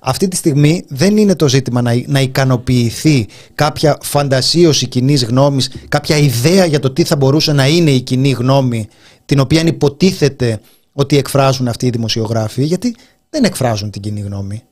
[0.00, 6.16] Αυτή τη στιγμή δεν είναι το ζήτημα να, να ικανοποιηθεί κάποια φαντασίωση κοινή γνώμης, κάποια
[6.16, 8.88] ιδέα για το τι θα μπορούσε να είναι η κοινή γνώμη,
[9.24, 10.60] την οποία υποτίθεται
[10.92, 12.96] ότι εκφράζουν αυτοί οι δημοσιογράφοι, γιατί
[13.30, 14.62] δεν εκφράζουν την κοινή γνώμη.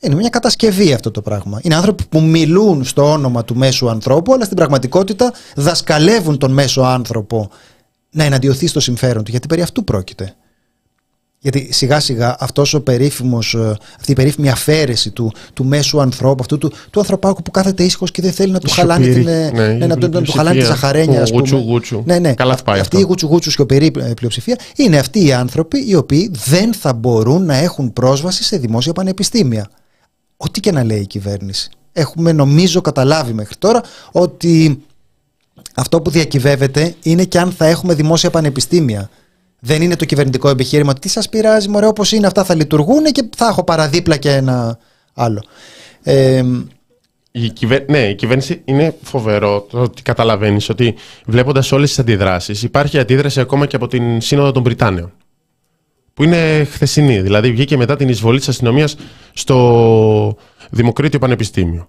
[0.00, 1.60] Είναι μια κατασκευή αυτό το πράγμα.
[1.62, 6.80] Είναι άνθρωποι που μιλούν στο όνομα του μέσου ανθρώπου, αλλά στην πραγματικότητα δασκαλεύουν τον μέσο
[6.82, 7.50] άνθρωπο
[8.14, 10.34] να εναντιωθεί στο συμφέρον του, γιατί περί αυτού πρόκειται
[11.38, 16.36] Γιατί σιγά σιγά αυτός ο περίφημος, ε, αυτή η περίφημη αφαίρεση του, του μέσου ανθρώπου,
[16.40, 19.50] αυτού του, του ανθρωπάκου που κάθεται ήσυχος και δεν θέλει να του χαλάνε την, ε,
[19.50, 21.22] ναι, ναι, να, να, του χαλάνε τη ζαχαρένια.
[21.22, 21.40] Ας πούμε.
[21.40, 22.02] Γουτσου, γουτσου.
[22.06, 22.34] Ναι, ναι.
[22.34, 23.06] Καλά θα πάει αυτή αυτό.
[23.06, 27.56] η γουτσου γουτσου σιωπηρή πλειοψηφία είναι αυτοί οι άνθρωποι οι οποίοι δεν θα μπορούν να
[27.56, 29.70] έχουν πρόσβαση σε δημόσια πανεπιστήμια.
[30.36, 31.70] Ό,τι και να λέει η κυβέρνηση.
[31.92, 34.82] Έχουμε νομίζω καταλάβει μέχρι τώρα ότι
[35.74, 39.10] αυτό που διακυβεύεται είναι και αν θα έχουμε δημόσια πανεπιστήμια.
[39.60, 40.94] Δεν είναι το κυβερνητικό επιχείρημα.
[40.94, 44.78] Τι σας πειράζει, Μωρέ, όπως είναι, αυτά θα λειτουργούν και θα έχω παραδίπλα και ένα
[45.14, 45.42] άλλο.
[46.02, 46.42] Ε,
[47.30, 47.84] η κυβε...
[47.88, 50.94] Ναι, η κυβέρνηση είναι φοβερό το ότι καταλαβαίνεις ότι
[51.26, 55.12] βλέποντας όλες τις αντιδράσεις, υπάρχει αντίδραση ακόμα και από την Σύνοδο των Βρυτάνεων.
[56.14, 57.20] Που είναι χθεσινή.
[57.20, 58.96] Δηλαδή, βγήκε μετά την εισβολή της αστυνομίας
[59.32, 60.36] στο
[60.70, 61.88] Δημοκρίτιο Πανεπιστήμιο.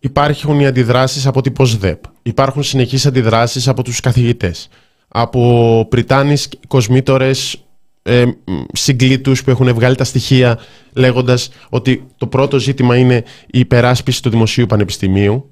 [0.00, 2.02] Υπάρχουν οι αντιδράσεις από την ΠΟΣΔΕΠ.
[2.22, 4.68] Υπάρχουν συνεχείς αντιδράσεις από τους καθηγητές.
[5.08, 7.56] Από Πριτάνης κοσμήτορες
[8.02, 8.24] ε,
[8.72, 10.58] συγκλήτους που έχουν βγάλει τα στοιχεία
[10.92, 15.50] λέγοντας ότι το πρώτο ζήτημα είναι η υπεράσπιση του Δημοσίου Πανεπιστημίου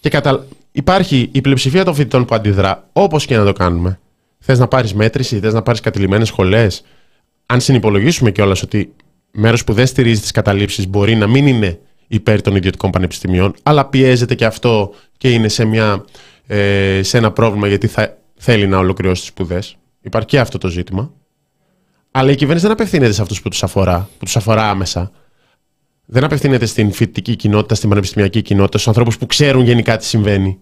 [0.00, 0.46] και κατα...
[0.72, 4.00] υπάρχει η πλειοψηφία των φοιτητών που αντιδρά όπως και να το κάνουμε.
[4.38, 6.82] Θες να πάρεις μέτρηση, θες να πάρεις κατηλημένες σχολές.
[7.46, 8.92] Αν συνυπολογίσουμε κιόλας ότι
[9.30, 13.84] μέρος που δεν στηρίζει τις καταλήψεις μπορεί να μην είναι υπέρ των ιδιωτικών πανεπιστημίων αλλά
[13.86, 16.04] πιέζεται και αυτό και είναι σε, μια,
[16.46, 19.76] ε, σε ένα πρόβλημα γιατί θα θέλει να ολοκληρώσει τις σπουδές.
[20.00, 21.12] Υπάρχει και αυτό το ζήτημα.
[22.10, 25.10] Αλλά η κυβέρνηση δεν απευθύνεται σε αυτούς που τους αφορά, που τους αφορά άμεσα.
[26.06, 30.58] Δεν απευθύνεται στην φοιτητική κοινότητα, στην πανεπιστημιακή κοινότητα, στους ανθρώπους που ξέρουν γενικά τι συμβαίνει,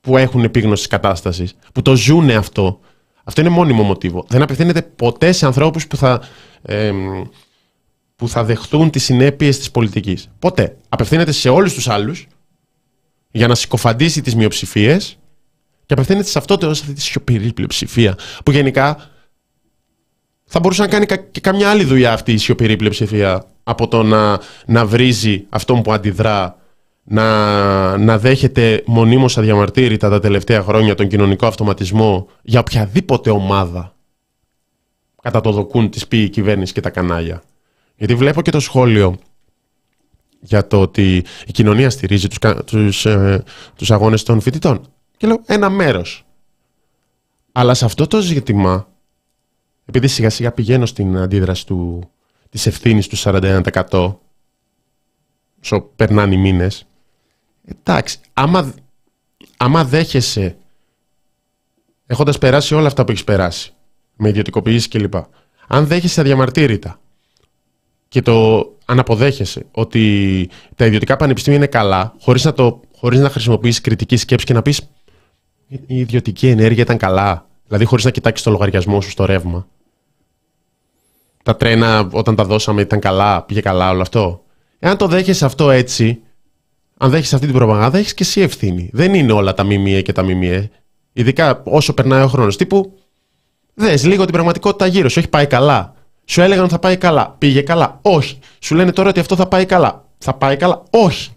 [0.00, 2.80] που έχουν επίγνωσης τη κατάστασης, που το ζουν αυτό.
[3.24, 4.24] Αυτό είναι μόνιμο μοτίβο.
[4.28, 6.20] Δεν απευθύνεται ποτέ σε ανθρώπους που θα,
[6.62, 6.92] ε,
[8.16, 10.30] που θα δεχθούν τις συνέπειες της πολιτικής.
[10.38, 10.76] Ποτέ.
[10.88, 12.26] Απευθύνεται σε όλους τους άλλους
[13.30, 15.18] για να συκοφαντήσει τις μειοψηφίες
[15.86, 19.10] και απευθύνεται σε αυτό το, σε αυτή τη σιωπηρή πλειοψηφία που γενικά
[20.44, 24.40] θα μπορούσε να κάνει και καμιά άλλη δουλειά αυτή η σιωπηρή πλειοψηφία από το να,
[24.66, 26.56] να βρίζει αυτόν που αντιδρά,
[27.04, 33.94] να, να δέχεται μονίμως αδιαμαρτύρητα τα τελευταία χρόνια τον κοινωνικό αυτοματισμό για οποιαδήποτε ομάδα
[35.22, 37.42] κατά το δοκούν της πει η κυβέρνηση και τα κανάλια.
[37.96, 39.18] Γιατί βλέπω και το σχόλιο
[40.40, 43.42] για το ότι η κοινωνία στηρίζει τους, τους, ε,
[43.76, 44.86] τους αγώνες των φοιτητών.
[45.16, 46.24] Και λέω ένα μέρος.
[47.52, 48.88] Αλλά σε αυτό το ζήτημα
[49.84, 52.10] επειδή σιγά σιγά πηγαίνω στην αντίδραση του,
[52.50, 54.18] της ευθύνης του 41%
[55.62, 56.86] όσο περνάνε οι μήνες,
[57.64, 58.74] εντάξει, άμα,
[59.56, 60.56] άμα δέχεσαι,
[62.06, 63.72] έχοντας περάσει όλα αυτά που έχεις περάσει,
[64.16, 65.14] με ιδιωτικοποιήσεις κλπ.
[65.68, 67.00] Αν δέχεσαι αδιαμαρτύρητα
[68.14, 73.80] και το αναποδέχεσαι ότι τα ιδιωτικά πανεπιστήμια είναι καλά, χωρίς να, το, χωρίς να χρησιμοποιήσεις
[73.80, 74.80] κριτική σκέψη και να πεις
[75.68, 79.66] η ιδιωτική ενέργεια ήταν καλά, δηλαδή χωρίς να κοιτάξεις το λογαριασμό σου στο ρεύμα,
[81.42, 84.42] τα τρένα όταν τα δώσαμε ήταν καλά, πήγε καλά όλο αυτό.
[84.78, 86.20] Εάν το δέχεσαι αυτό έτσι,
[86.96, 88.90] αν δέχεσαι αυτή την προπαγάνδα, έχει και εσύ ευθύνη.
[88.92, 90.70] Δεν είναι όλα τα ΜΜΕ και τα ΜΜΕ.
[91.12, 92.56] Ειδικά όσο περνάει ο χρόνος.
[92.56, 92.94] Τύπου,
[93.74, 95.18] δες λίγο την πραγματικότητα γύρω σου.
[95.18, 95.93] Έχει πάει καλά.
[96.24, 97.34] Σου έλεγαν ότι θα πάει καλά.
[97.38, 97.98] Πήγε καλά.
[98.02, 98.38] Όχι.
[98.58, 100.04] Σου λένε τώρα ότι αυτό θα πάει καλά.
[100.18, 100.82] Θα πάει καλά.
[100.90, 101.30] Όχι.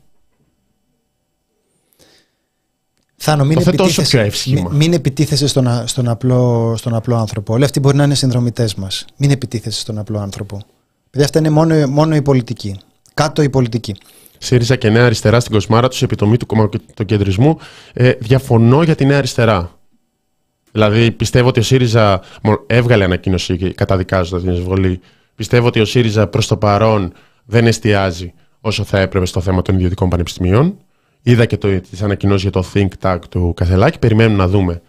[3.19, 7.53] Θάνο, μην, επιτίθεσαι, μην, μην επιτίθεσαι στον, στον, απλό, στον απλό άνθρωπο.
[7.53, 9.05] Όλοι αυτοί μπορεί να είναι συνδρομητές μας.
[9.17, 10.61] Μην επιτίθεσαι στον απλό άνθρωπο.
[11.07, 12.79] Επειδή αυτά είναι μόνο, μόνο η πολιτική.
[13.13, 13.95] Κάτω η πολιτική.
[14.37, 16.37] ΣΥΡΙΖΑ και Νέα Αριστερά στην κοσμάρα τους, επιτομή
[16.93, 17.57] του κεντρισμού.
[17.93, 19.76] Ε, διαφωνώ για τη Νέα Αριστερά.
[20.77, 22.21] Δηλαδή, πιστεύω ότι ο ΣΥΡΙΖΑ
[22.67, 24.99] έβγαλε ανακοίνωση καταδικάζοντας την εισβολή.
[25.35, 27.13] Πιστεύω ότι ο ΣΥΡΙΖΑ προς το παρόν
[27.45, 30.77] δεν εστιάζει όσο θα έπρεπε στο θέμα των ιδιωτικών πανεπιστημίων.
[31.21, 33.99] Είδα και το, τις ανακοινώσεις για το Think Tank του Κασελάκη.
[33.99, 34.81] Περιμένουμε να δούμε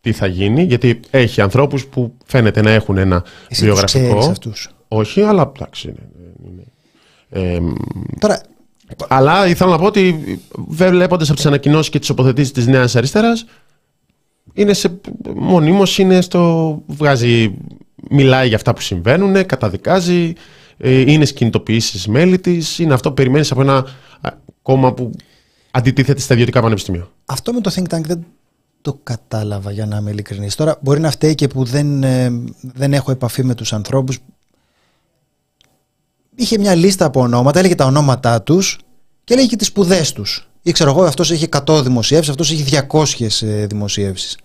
[0.00, 4.14] τι θα γίνει, γιατί έχει ανθρώπους που φαίνεται να έχουν ένα Εσύ βιογραφικό.
[4.14, 4.70] Τους αυτούς.
[4.88, 5.94] Όχι, αλλά εντάξει.
[7.30, 7.58] Ε,
[8.18, 8.40] Τώρα...
[9.08, 13.46] Αλλά ήθελα να πω ότι βλέποντας από τις ανακοινώσεις και τιοποθετήσει της Νέας Αριστεράς,
[14.54, 15.00] είναι σε,
[15.34, 17.54] μονίμως είναι στο, βγάζει,
[18.10, 20.32] μιλάει για αυτά που συμβαίνουν, καταδικάζει,
[20.76, 23.86] ε, είναι σκηνητοποιήσει μέλη της, είναι αυτό που περιμένεις από ένα
[24.62, 25.10] κόμμα που
[25.70, 27.08] αντιτίθεται στα ιδιωτικά πανεπιστήμια.
[27.24, 28.24] Αυτό με το Think Tank δεν
[28.80, 30.54] το κατάλαβα για να είμαι ειλικρινής.
[30.54, 34.18] Τώρα μπορεί να φταίει και που δεν, ε, δεν έχω επαφή με τους ανθρώπους.
[36.34, 38.78] Είχε μια λίστα από ονόματα, έλεγε τα ονόματά τους
[39.24, 40.48] και έλεγε και τις σπουδές τους.
[40.62, 44.38] Ή ξέρω εγώ, αυτός έχει 100 δημοσιεύσεις, αυτός έχει 200 δημοσιεύσεις.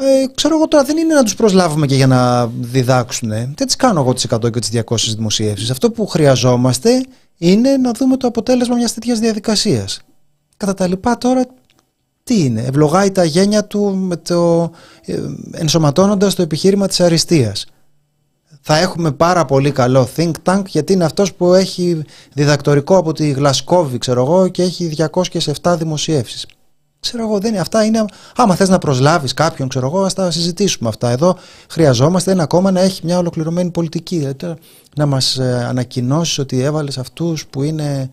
[0.00, 3.28] Ε, ξέρω εγώ τώρα δεν είναι να τους προσλάβουμε και για να διδάξουν.
[3.28, 5.70] Δεν τις κάνω εγώ τις 100 και τις 200 δημοσιεύσεις.
[5.70, 7.04] Αυτό που χρειαζόμαστε
[7.38, 10.00] είναι να δούμε το αποτέλεσμα μιας τέτοιας διαδικασίας.
[10.56, 11.46] Κατά τα λοιπά τώρα
[12.24, 14.70] τι είναι, ευλογάει τα γένια του με το,
[15.04, 15.20] ε,
[15.52, 17.66] ενσωματώνοντας το επιχείρημα της αριστείας.
[18.60, 23.30] θα έχουμε πάρα πολύ καλό think tank γιατί είναι αυτός που έχει διδακτορικό από τη
[23.30, 26.46] Γλασκόβη ξέρω εγώ και έχει 207 δημοσιεύσεις.
[27.00, 28.04] Ξέρω εγώ, δεν είναι, αυτά είναι.
[28.36, 31.10] Άμα θες να προσλάβεις κάποιον, ξέρω εγώ, ας τα συζητήσουμε αυτά.
[31.10, 31.36] Εδώ
[31.68, 34.16] χρειαζόμαστε ένα κόμμα να έχει μια ολοκληρωμένη πολιτική.
[34.16, 34.60] Δηλαδή,
[34.96, 38.10] να μας ε, ανακοινώσεις ότι έβαλες αυτούς που, είναι,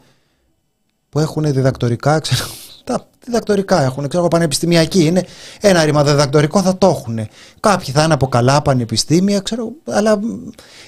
[1.09, 2.45] που έχουν διδακτορικά, ξέρω
[2.85, 5.25] τα διδακτορικά έχουν, ξέρω εγώ, πανεπιστημιακοί είναι.
[5.61, 7.27] Ένα ρήμα διδακτορικό θα το έχουν.
[7.59, 10.19] Κάποιοι θα είναι από καλά πανεπιστήμια, ξέρω, αλλά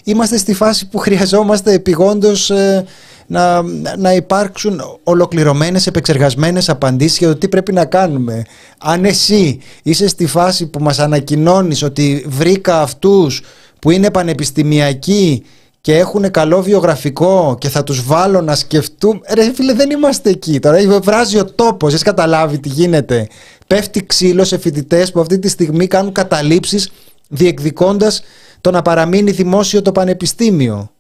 [0.04, 2.86] είμαστε στη φάση που χρειαζόμαστε επιγόντως ε,
[3.28, 3.62] να,
[3.98, 8.44] να υπάρξουν ολοκληρωμένες, επεξεργασμένες απαντήσεις για το τι πρέπει να κάνουμε.
[8.78, 13.42] Αν εσύ είσαι στη φάση που μας ανακοινώνεις ότι βρήκα αυτούς
[13.80, 15.44] που είναι πανεπιστημιακοί
[15.82, 20.60] και έχουν καλό βιογραφικό και θα τους βάλω να σκεφτούν ρε φίλε δεν είμαστε εκεί.
[20.60, 23.28] Τώρα βράζει ο τόπος έχεις καταλάβει τι γίνεται.
[23.68, 26.92] Πέφτει ξύλο σε φοιτητές που αυτή τη στιγμή κάνουν καταλήψεις
[27.28, 28.24] διεκδικώντας
[28.62, 30.92] το να παραμείνει δημόσιο το πανεπιστήμιο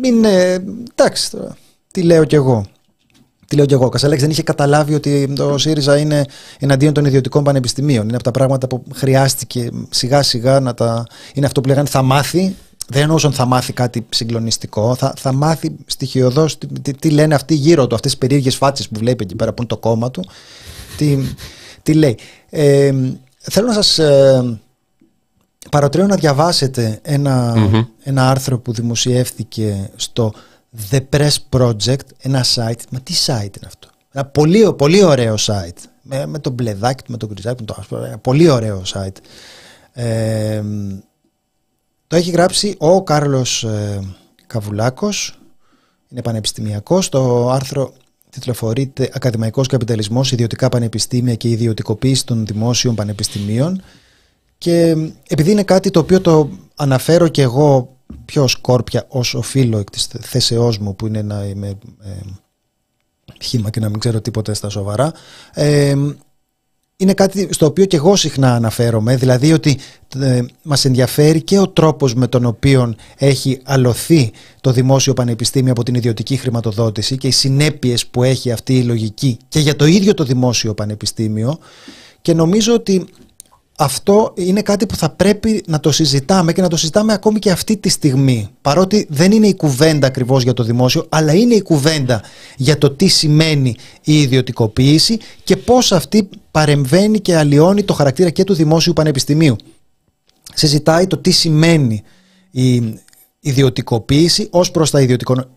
[0.00, 0.24] μην.
[0.24, 1.56] Ε, εντάξει τώρα.
[1.92, 2.66] Τι λέω κι εγώ.
[3.46, 3.84] Τι λέω κι εγώ.
[3.84, 6.24] Ο Κασαλέξ δεν είχε καταλάβει ότι το ΣΥΡΙΖΑ είναι
[6.58, 8.04] εναντίον των ιδιωτικών πανεπιστημίων.
[8.04, 11.06] Είναι από τα πράγματα που χρειάστηκε σιγά σιγά να τα.
[11.34, 12.56] Είναι αυτό που λέγανε θα μάθει.
[12.88, 14.94] Δεν εννοούσαν θα μάθει κάτι συγκλονιστικό.
[14.94, 18.98] Θα, θα μάθει στοιχειοδός τι, τι, λένε αυτοί γύρω του, αυτές τις περίεργες φάτσες που
[18.98, 20.24] βλέπει εκεί πέρα που είναι το κόμμα του.
[20.96, 21.18] Τι,
[21.82, 22.18] τι λέει.
[22.50, 22.92] Ε,
[23.38, 23.98] θέλω να σας.
[23.98, 24.60] Ε,
[25.70, 27.00] παροτρύνω να διαβάσετε
[28.02, 30.32] ένα, άρθρο που δημοσιεύθηκε στο
[30.90, 32.80] The Press Project, ένα site.
[32.90, 35.78] Μα τι site είναι αυτό; Ένα πολύ, πολύ ωραίο site.
[36.02, 38.04] Με, με το μπλεδάκι με το γκριζάκι, με το άσπρο.
[38.04, 39.16] Ένα πολύ ωραίο site.
[39.92, 40.62] Ε,
[42.06, 44.00] το έχει γράψει ο Κάρλος ε,
[44.46, 45.38] Καβουλάκος.
[46.08, 47.08] Είναι πανεπιστημιακός.
[47.08, 47.92] Το άρθρο
[48.30, 53.82] τιτλοφορείται «Ακαδημαϊκός καπιταλισμός, ιδιωτικά πανεπιστήμια και ιδιωτικοποίηση των δημόσιων πανεπιστημίων».
[54.58, 54.96] Και
[55.28, 60.06] επειδή είναι κάτι το οποίο το αναφέρω και εγώ πιο σκόρπια ως οφείλω εκ της
[60.20, 62.10] θέσεώς μου που είναι να είμαι ε,
[63.42, 65.12] χήμα και να μην ξέρω τίποτα στα σοβαρά
[65.54, 65.94] ε,
[66.96, 69.78] είναι κάτι στο οποίο και εγώ συχνά αναφέρομαι δηλαδή ότι
[70.18, 75.82] ε, μας ενδιαφέρει και ο τρόπος με τον οποίο έχει αλωθεί το δημόσιο πανεπιστήμιο από
[75.82, 80.14] την ιδιωτική χρηματοδότηση και οι συνέπειες που έχει αυτή η λογική και για το ίδιο
[80.14, 81.58] το δημόσιο πανεπιστήμιο.
[82.22, 83.06] Και νομίζω ότι
[83.78, 87.50] αυτό είναι κάτι που θα πρέπει να το συζητάμε και να το συζητάμε ακόμη και
[87.50, 88.48] αυτή τη στιγμή.
[88.62, 92.22] Παρότι δεν είναι η κουβέντα ακριβώς για το δημόσιο, αλλά είναι η κουβέντα
[92.56, 98.44] για το τι σημαίνει η ιδιωτικοποίηση και πώς αυτή παρεμβαίνει και αλλοιώνει το χαρακτήρα και
[98.44, 99.56] του δημόσιου πανεπιστημίου.
[100.54, 102.02] Συζητάει το τι σημαίνει
[102.50, 102.94] η
[103.46, 105.06] ιδιωτικοποίηση ως προς τα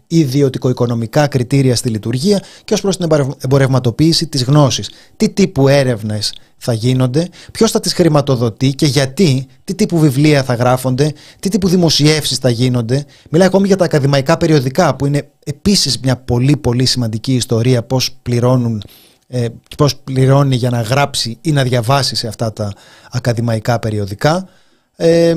[0.07, 4.89] ιδιωτικο-οικονομικά κριτήρια στη λειτουργία και ως προς την εμπορευματοποίηση της γνώσης.
[5.17, 10.53] Τι τύπου έρευνες θα γίνονται, ποιος θα τις χρηματοδοτεί και γιατί, τι τύπου βιβλία θα
[10.53, 13.05] γράφονται, τι τύπου δημοσιεύσεις θα γίνονται.
[13.29, 18.11] Μιλάει ακόμη για τα ακαδημαϊκά περιοδικά που είναι επίσης μια πολύ πολύ σημαντική ιστορία πώς
[18.21, 18.83] πληρώνουν
[19.27, 22.73] ε, πώς πληρώνει για να γράψει ή να διαβάσει σε αυτά τα
[23.11, 24.47] ακαδημαϊκά περιοδικά.
[24.95, 25.35] Ε,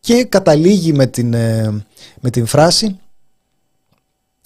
[0.00, 1.84] και καταλήγει με την, ε,
[2.20, 2.98] με την φράση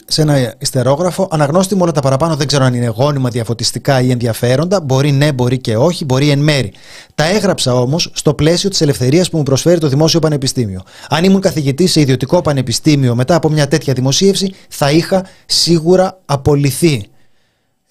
[0.07, 1.28] σε ένα ιστερόγραφο.
[1.30, 4.80] Αναγνώστη μου όλα τα παραπάνω δεν ξέρω αν είναι γόνιμα, διαφωτιστικά ή ενδιαφέροντα.
[4.80, 6.72] Μπορεί ναι, μπορεί και όχι, μπορεί εν μέρη.
[7.14, 10.82] Τα έγραψα όμως στο πλαίσιο της ελευθερίας που μου προσφέρει το Δημόσιο Πανεπιστήμιο.
[11.09, 17.09] Αν ήμουν καθηγητής σε ιδιωτικό πανεπιστήμιο μετά από μια τέτοια δημοσίευση, θα είχα σίγουρα απολυθεί.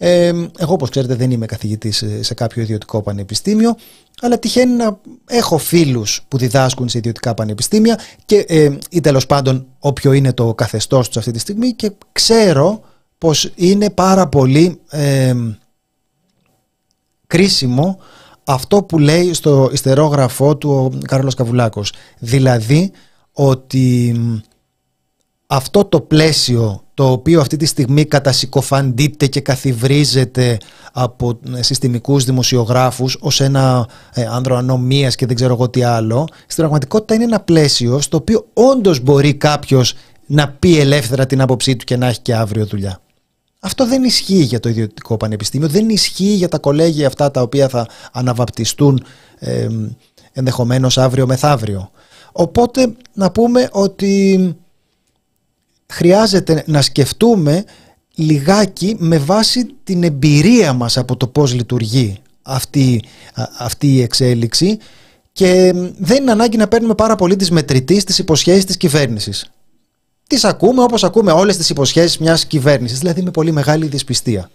[0.06, 0.28] Ε,
[0.58, 3.76] εγώ, όπως ξέρετε, δεν είμαι καθηγητής σε κάποιο ιδιωτικό πανεπιστήμιο,
[4.22, 9.66] αλλά τυχαίνει να έχω φίλους που διδάσκουν σε ιδιωτικά πανεπιστήμια και, ε, ή τέλος πάντων
[9.80, 12.82] όποιο είναι το καθεστώς τους αυτή τη στιγμή και ξέρω
[13.18, 15.34] πως είναι πάρα πολύ ε,
[17.28, 17.97] κρίσιμο
[18.43, 21.93] αυτό που λέει στο ιστερόγραφό του ο Κάρλος Καβουλάκος.
[22.20, 22.91] Δηλαδή
[23.32, 24.16] ότι
[25.47, 30.58] αυτό το πλαίσιο το οποίο αυτή τη στιγμή κατασυκοφαντείται και καθιβρίζεται
[30.94, 36.28] από ε, συστημικούς δημοσιογράφους ως ένα ε, άνδρο ανομίας και δεν ξέρω εγώ τι άλλο,
[36.32, 41.76] στην πραγματικότητα είναι ένα πλαίσιο στο οποίο όντως μπορεί κάποιος να πει ελεύθερα την άποψή
[41.76, 43.02] του και να έχει και αύριο δουλειά.
[43.60, 47.70] Αυτό δεν ισχύει για το ιδιωτικό πανεπιστήμιο, δεν ισχύει για τα κολέγια αυτά τα οποία
[47.70, 49.04] θα αναβαπτιστούν
[49.39, 49.68] ε,
[50.34, 51.91] ενδεχομένως αύριο μεθαύριο.
[52.32, 54.56] Οπότε να πούμε ότι
[55.94, 57.64] χρειάζεται να σκεφτούμε
[58.16, 63.04] λιγάκι με βάση την εμπειρία μας από το πώς λειτουργεί αυτή,
[63.58, 64.78] αυτή η εξέλιξη
[65.32, 69.52] και δεν είναι ανάγκη να παίρνουμε πάρα πολύ τις μετρητής τις υποσχέσεις της κυβέρνησης.
[70.28, 74.50] Τις ακούμε όπως ακούμε όλες τις υποσχέσεις μιας κυβέρνησης, δηλαδή με πολύ μεγάλη δυσπιστία.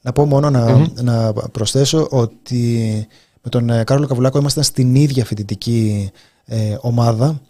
[0.00, 3.06] Να πω μόνο να, να προσθέσω ότι
[3.42, 6.10] με τον ε, Κάρολο Καβουλάκο ήμασταν στην ίδια φοιτητική
[6.44, 7.40] ε, ομάδα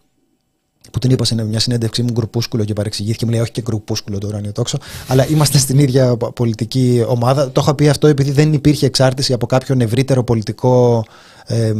[0.90, 3.24] που την είπα σε μια συνέντευξή μου γκρουπούσκουλο και παρεξηγήθηκε.
[3.24, 4.78] Μου λέει όχι και γκρουπούσκουλο το ουράνιο τόξο.
[5.06, 7.50] Αλλά είμαστε στην ίδια πολιτική ομάδα.
[7.50, 11.04] Το είχα πει αυτό επειδή δεν υπήρχε εξάρτηση από κάποιον ευρύτερο πολιτικό
[11.46, 11.72] ε,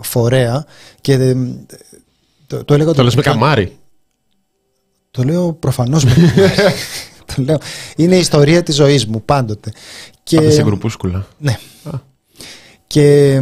[0.00, 0.64] φορέα.
[1.00, 1.36] Και ε,
[2.46, 2.92] το, το έλεγα.
[2.92, 3.76] Το λες με καμάρι.
[5.10, 6.04] Το λέω προφανώς.
[7.34, 7.58] το λέω.
[7.96, 9.72] Είναι η ιστορία της ζωής μου πάντοτε.
[10.22, 10.36] Και...
[10.36, 11.26] Πάντα σε γκρουπούσκουλα.
[11.38, 11.58] Ναι.
[12.86, 13.40] Και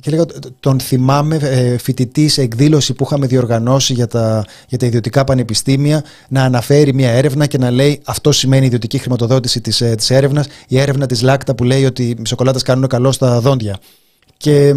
[0.00, 0.26] και λέγω,
[0.60, 6.04] τον θυμάμαι ε, φοιτητή σε εκδήλωση που είχαμε διοργανώσει για τα, για τα ιδιωτικά πανεπιστήμια
[6.28, 10.46] να αναφέρει μια έρευνα και να λέει αυτό σημαίνει ιδιωτική χρηματοδότηση της, ε, της έρευνας
[10.68, 13.78] η έρευνα της Λάκτα που λέει ότι οι σοκολάτες κάνουν καλό στα δόντια.
[14.36, 14.74] Και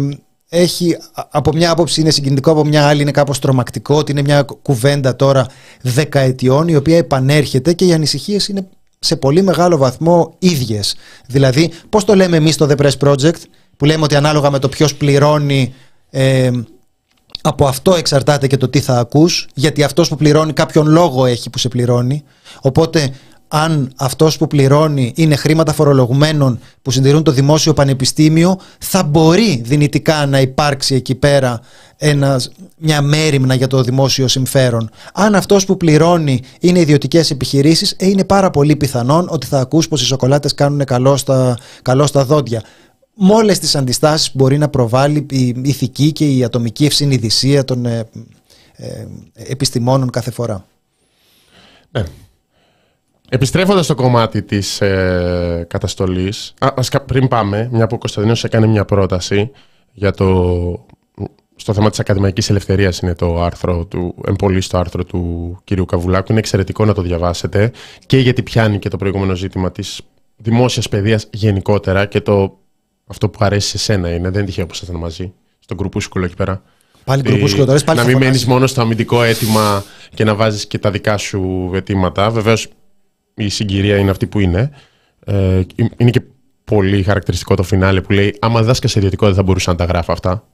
[0.48, 0.96] έχει,
[1.30, 5.16] από μια άποψη είναι συγκινητικό, από μια άλλη είναι κάπως τρομακτικό ότι είναι μια κουβέντα
[5.16, 5.46] τώρα
[5.82, 8.66] δεκαετιών η οποία επανέρχεται και οι ανησυχίες είναι
[9.04, 10.94] σε πολύ μεγάλο βαθμό ίδιες.
[11.26, 13.40] Δηλαδή, πώς το λέμε εμείς στο The Press Project,
[13.76, 15.74] που λέμε ότι ανάλογα με το ποιος πληρώνει
[16.10, 16.50] ε,
[17.42, 21.50] από αυτό εξαρτάται και το τι θα ακούς γιατί αυτός που πληρώνει κάποιον λόγο έχει
[21.50, 22.24] που σε πληρώνει
[22.60, 23.14] οπότε
[23.48, 30.26] αν αυτός που πληρώνει είναι χρήματα φορολογουμένων που συντηρούν το δημόσιο πανεπιστήμιο θα μπορεί δυνητικά
[30.26, 31.60] να υπάρξει εκεί πέρα
[31.96, 34.90] ένας, μια μέρημνα για το δημόσιο συμφέρον.
[35.14, 39.88] Αν αυτός που πληρώνει είναι ιδιωτικές επιχειρήσεις ε, είναι πάρα πολύ πιθανόν ότι θα ακούς
[39.88, 42.62] πως οι σοκολάτες κάνουν καλό στα, καλό στα δόντια
[43.14, 47.86] με όλες τις αντιστάσεις που μπορεί να προβάλλει η ηθική και η ατομική ευσυνειδησία των
[47.86, 48.08] ε,
[48.76, 50.64] ε, επιστημόνων κάθε φορά.
[51.90, 52.04] Ναι.
[53.28, 58.84] Επιστρέφοντας στο κομμάτι της ε, καταστολής, α, πριν πάμε, μια που ο Κωνσταντίνος έκανε μια
[58.84, 59.50] πρόταση
[59.92, 60.86] για το,
[61.56, 66.26] στο θέμα της ακαδημαϊκής ελευθερίας είναι το άρθρο του, εμπολί στο άρθρο του κυρίου Καβουλάκου,
[66.30, 67.70] είναι εξαιρετικό να το διαβάσετε
[68.06, 70.00] και γιατί πιάνει και το προηγούμενο ζήτημα της
[70.36, 72.58] δημόσιας παιδείας γενικότερα και το
[73.06, 76.34] αυτό που αρέσει σε σένα είναι, δεν είναι τυχαίο που ήσασταν μαζί, στον γκρουπούσκουλο εκεί
[76.34, 76.62] πέρα.
[77.04, 80.78] Πάλι γκρουπούσκουλο τώρα, πάλι Να μην μένεις μόνο στο αμυντικό αίτημα και να βάζεις και
[80.78, 82.30] τα δικά σου αιτήματα.
[82.30, 82.68] Βεβαίως
[83.34, 84.70] η συγκυρία είναι αυτή που είναι.
[85.24, 85.62] Ε,
[85.96, 86.22] είναι και
[86.64, 89.84] πολύ χαρακτηριστικό το φινάλε που λέει Άμα δάσκα σε ιδιωτικό δεν θα μπορούσα να τα
[89.84, 90.44] γράφω αυτά.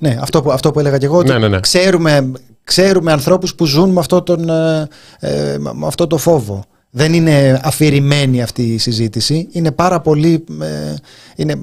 [0.00, 1.22] Ναι, αυτό που, αυτό που έλεγα και εγώ.
[1.22, 1.60] Ναι, ναι, ναι.
[1.60, 2.32] Ξέρουμε,
[2.64, 4.88] ξέρουμε ανθρώπους που ζουν με αυτό, τον, ε,
[5.20, 9.48] ε με αυτό το φόβο δεν είναι αφηρημένη αυτή η συζήτηση.
[9.52, 10.94] Είναι πάρα πολύ, ε,
[11.36, 11.60] είναι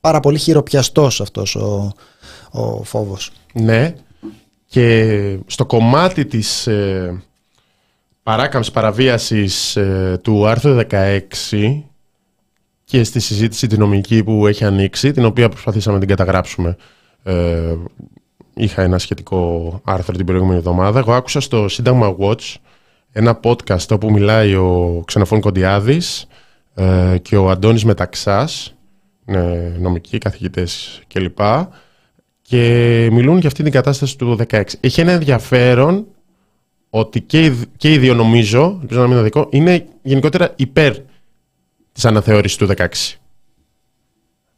[0.00, 1.92] πάρα πολύ χειροπιαστός αυτός ο,
[2.50, 3.32] ο φόβος.
[3.52, 3.94] Ναι.
[4.66, 7.22] Και στο κομμάτι της ε,
[8.26, 11.82] παράκαμψης παραβίασης ε, του άρθρου 16
[12.84, 16.76] και στη συζήτηση την νομική που έχει ανοίξει, την οποία προσπαθήσαμε να την καταγράψουμε.
[17.22, 17.74] Ε,
[18.54, 20.98] είχα ένα σχετικό άρθρο την προηγούμενη εβδομάδα.
[20.98, 22.54] Εγώ άκουσα στο Σύνταγμα Watch
[23.12, 26.26] ένα podcast όπου μιλάει ο Ξενοφών Κοντιάδης
[26.74, 28.74] ε, και ο Αντώνης Μεταξάς,
[29.78, 31.38] νομικοί καθηγητές κλπ.
[32.42, 32.58] Και
[33.12, 34.62] μιλούν για αυτή την κατάσταση του 16.
[34.80, 36.06] Έχει ένα ενδιαφέρον
[36.98, 40.96] ότι και οι, και οι δύο νομίζω, ελπίζω να μην είναι δικό, είναι γενικότερα υπέρ
[41.92, 42.86] της αναθεώρησης του 16.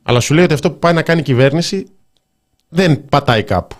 [0.03, 1.87] Αλλά σου λέει ότι αυτό που πάει να κάνει η κυβέρνηση
[2.69, 3.77] δεν πατάει κάπου.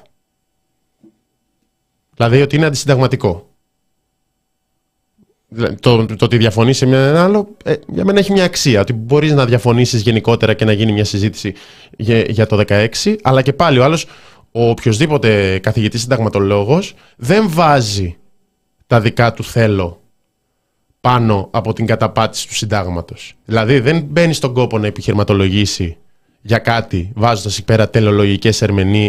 [2.15, 3.49] Δηλαδή ότι είναι αντισυνταγματικό.
[5.81, 8.81] Το, το ότι διαφωνείς σε μια, ένα άλλο, ε, για μένα έχει μια αξία.
[8.81, 11.55] Ότι μπορείς να διαφωνήσεις γενικότερα και να γίνει μια συζήτηση
[11.97, 14.07] για, για το 16, αλλά και πάλι ο άλλος,
[14.53, 18.19] ο οποιοδήποτε καθηγητής συνταγματολόγος, δεν βάζει
[18.89, 20.01] τα δικά του θέλω
[21.01, 23.35] πάνω από την καταπάτηση του συντάγματος.
[23.45, 25.97] Δηλαδή δεν μπαίνει στον κόπο να επιχειρηματολογήσει
[26.43, 28.63] για κάτι, βάζοντας εκεί πέρα τελολογικές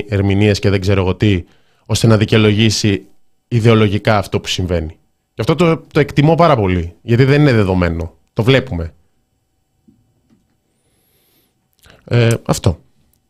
[0.08, 1.44] ερμηνείες και δεν ξέρω εγώ τι,
[1.86, 3.06] ώστε να δικαιολογήσει
[3.48, 4.98] ιδεολογικά αυτό που συμβαίνει.
[5.34, 6.94] Γι' αυτό το, το εκτιμώ πάρα πολύ.
[7.02, 8.14] Γιατί δεν είναι δεδομένο.
[8.34, 8.94] Το βλέπουμε.
[12.06, 12.80] Ε, αυτό.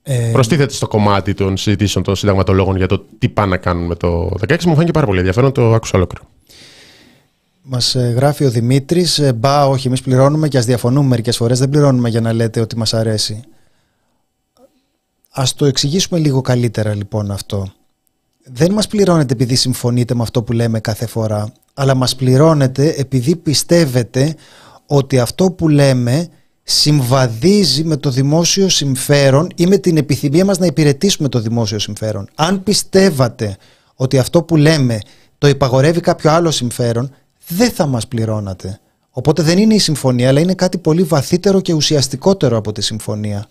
[0.04, 0.30] Ε...
[0.32, 4.32] Προστίθεται στο κομμάτι των συζητήσεων των συνταγματολόγων για το τι πάνε να κάνουν με το
[4.48, 4.64] 16.
[4.64, 5.52] Μου φάνηκε πάρα πολύ ενδιαφέρον.
[5.52, 6.28] Το άκουσα ολόκληρο.
[7.72, 9.20] Μας ε, γράφει ο Δημήτρης.
[9.20, 11.60] Ε, μπα, όχι, εμείς πληρώνουμε και ας διαφωνούμε μερικές φορές.
[11.60, 13.42] Δεν πληρώνουμε για να λέτε ότι μας αρέσει.
[15.32, 17.72] Α το εξηγήσουμε λίγο καλύτερα λοιπόν αυτό.
[18.44, 23.36] Δεν μας πληρώνετε επειδή συμφωνείτε με αυτό που λέμε κάθε φορά αλλά μας πληρώνετε επειδή
[23.36, 24.36] πιστεύετε
[24.86, 26.28] ότι αυτό που λέμε
[26.64, 32.30] συμβαδίζει με το δημόσιο συμφέρον ή με την επιθυμία μας να υπηρετήσουμε το δημόσιο συμφέρον.
[32.36, 33.58] Αν πιστεύατε
[33.96, 35.00] ότι αυτό που λέμε
[35.38, 37.12] το υπαγορεύει κάποιο άλλο συμφέρον,
[37.50, 38.80] δεν θα μας πληρώνατε.
[39.10, 43.48] Οπότε δεν είναι η συμφωνία, αλλά είναι κάτι πολύ βαθύτερο και ουσιαστικότερο από τη συμφωνία.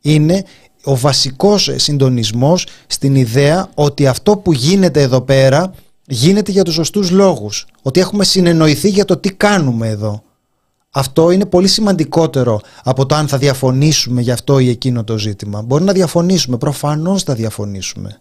[0.00, 0.44] Είναι
[0.84, 5.74] ο βασικός συντονισμός στην ιδέα ότι αυτό που γίνεται εδώ πέρα
[6.06, 7.66] γίνεται για τους σωστούς λόγους.
[7.82, 10.22] Ότι έχουμε συνεννοηθεί για το τι κάνουμε εδώ.
[10.90, 15.62] Αυτό είναι πολύ σημαντικότερο από το αν θα διαφωνήσουμε για αυτό ή εκείνο το ζήτημα.
[15.62, 18.20] Μπορεί να διαφωνήσουμε, προφανώς θα διαφωνήσουμε.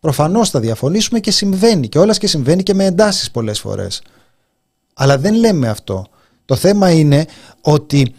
[0.00, 4.02] Προφανώς θα διαφωνήσουμε και συμβαίνει και όλας και συμβαίνει και με εντάσεις πολλές φορές.
[5.00, 6.06] Αλλά δεν λέμε αυτό.
[6.44, 7.26] Το θέμα είναι
[7.60, 8.14] ότι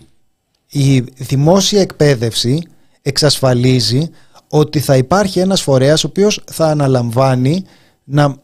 [0.68, 2.62] η δημόσια εκπαίδευση
[3.02, 4.10] εξασφαλίζει
[4.48, 7.64] ότι θα υπάρχει ένας φορέας ο οποίος θα αναλαμβάνει
[8.04, 8.36] να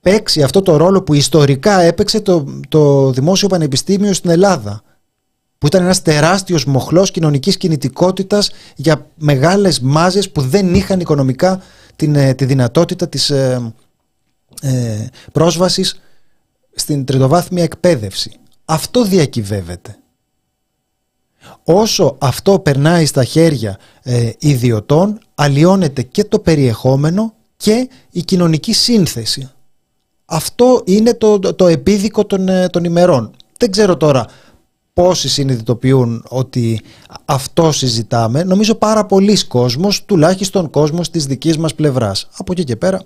[0.00, 4.82] παίξει αυτό το ρόλο που ιστορικά έπαιξε το, το Δημόσιο Πανεπιστήμιο στην Ελλάδα
[5.58, 11.62] που ήταν ένας τεράστιος μοχλός κοινωνικής κινητικότητας για μεγάλες μάζες που δεν είχαν οικονομικά
[11.96, 13.72] την, ε, τη δυνατότητα της ε,
[14.62, 15.98] ε, πρόσβασης
[16.74, 18.32] στην τριτοβάθμια εκπαίδευση.
[18.64, 19.98] Αυτό διακυβεύεται.
[21.64, 29.50] Όσο αυτό περνάει στα χέρια ε, ιδιωτών, αλλοιώνεται και το περιεχόμενο και η κοινωνική σύνθεση.
[30.24, 33.30] Αυτό είναι το, το, επίδικο των, ε, των ημερών.
[33.58, 34.26] Δεν ξέρω τώρα
[34.92, 36.80] πόσοι συνειδητοποιούν ότι
[37.24, 38.44] αυτό συζητάμε.
[38.44, 42.28] Νομίζω πάρα πολλοί κόσμος, τουλάχιστον κόσμος της δικής μας πλευράς.
[42.36, 43.04] Από εκεί και πέρα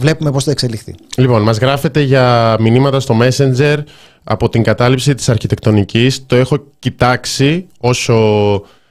[0.00, 0.94] βλέπουμε πώς θα εξελιχθεί.
[1.16, 3.76] Λοιπόν, μας γράφετε για μηνύματα στο Messenger
[4.24, 6.26] από την κατάληψη της αρχιτεκτονικής.
[6.26, 8.16] Το έχω κοιτάξει όσο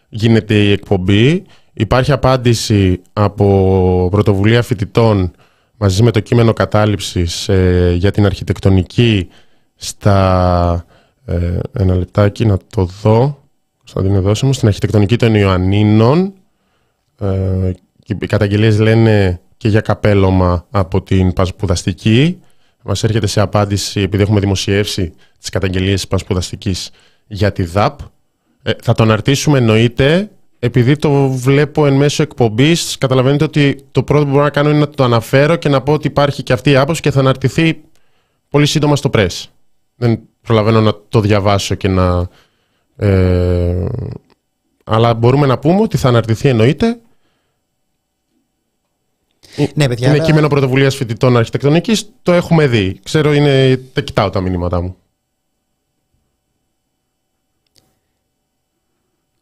[0.10, 1.43] γίνεται η εκπομπή.
[1.74, 5.32] Υπάρχει απάντηση από πρωτοβουλία φοιτητών
[5.78, 9.28] μαζί με το κείμενο κατάληψης ε, για την αρχιτεκτονική
[9.76, 10.86] στα...
[11.26, 13.43] Ε, ένα λεπτάκι να το δω.
[13.78, 14.53] Κωνσταντίνε δώσε μου.
[14.53, 16.34] Στην αρχιτεκτονική των Ιωαννίνων.
[17.20, 17.72] Ε,
[18.05, 22.39] οι καταγγελίες λένε και για καπέλωμα από την πασπουδαστική.
[22.84, 26.91] Μας έρχεται σε απάντηση, επειδή έχουμε δημοσιεύσει τις καταγγελίες της πασπουδαστικής
[27.28, 27.99] για τη ΔΑΠ.
[28.62, 30.30] Ε, θα το αναρτήσουμε εννοείται.
[30.60, 34.80] Επειδή το βλέπω εν μέσω εκπομπής, καταλαβαίνετε ότι το πρώτο που μπορώ να κάνω είναι
[34.80, 37.82] να το αναφέρω και να πω ότι υπάρχει και αυτή η άποψη και θα αναρτηθεί
[38.49, 39.43] πολύ σύντομα στο press.
[39.95, 42.28] Δεν προλαβαίνω να το διαβάσω και να.
[42.95, 43.86] Ε,
[44.84, 46.99] αλλά μπορούμε να πούμε ότι θα αναρτηθεί εννοείται
[49.76, 50.26] ναι, παιδιά, είναι αλλά...
[50.26, 52.10] κείμενο πρωτοβουλίας φοιτητών αρχιτεκτονικής.
[52.22, 52.99] Το έχουμε δει.
[53.03, 53.80] Ξέρω, είναι...
[53.93, 54.95] τα κοιτάω τα μηνύματά μου.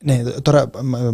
[0.07, 0.69] Ναι, τώρα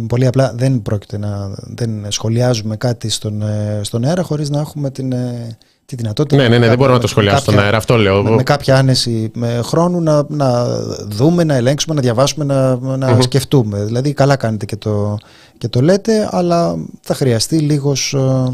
[0.06, 4.90] πολύ απλά δεν πρόκειται να δεν σχολιάζουμε κάτι στον, ε, στον αέρα χωρίς να έχουμε
[4.90, 6.36] την, ε, τη δυνατότητα.
[6.42, 8.22] Ναι, ναι, ναι, δεν μπορώ να το σχολιάσω στον αέρα, αυτό λέω.
[8.22, 10.66] Με, με κάποια άνεση με χρόνου να, να
[11.06, 13.84] δούμε, να ελέγξουμε, να διαβάσουμε, να, να σκεφτούμε.
[13.84, 15.16] Δηλαδή, καλά κάνετε και το,
[15.58, 18.50] και το λέτε, αλλά θα χρειαστεί λίγος, ε,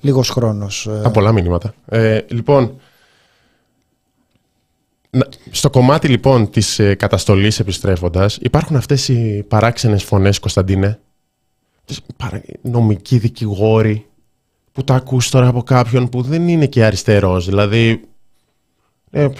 [0.00, 0.88] λίγος χρόνος.
[1.02, 1.74] Τα πολλά μηνύματα.
[1.88, 2.72] Ε, λοιπόν,
[5.50, 11.00] στο κομμάτι λοιπόν της ε, καταστολής επιστρέφοντας υπάρχουν αυτές οι παράξενες φωνές Κωνσταντίνε;
[12.62, 14.06] Νομικοί δικηγόροι
[14.72, 18.00] που τα ακούς τώρα από κάποιον που δεν είναι και αριστερός δηλαδή
[19.10, 19.36] ε, μπορεί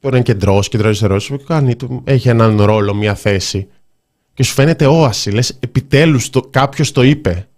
[0.00, 3.68] να είναι κεντρός, κεντρός αριστερός κάνει, έχει έναν ρόλο, μια θέση
[4.34, 7.48] και σου φαίνεται όαση λες επιτέλους το, κάποιος το είπε.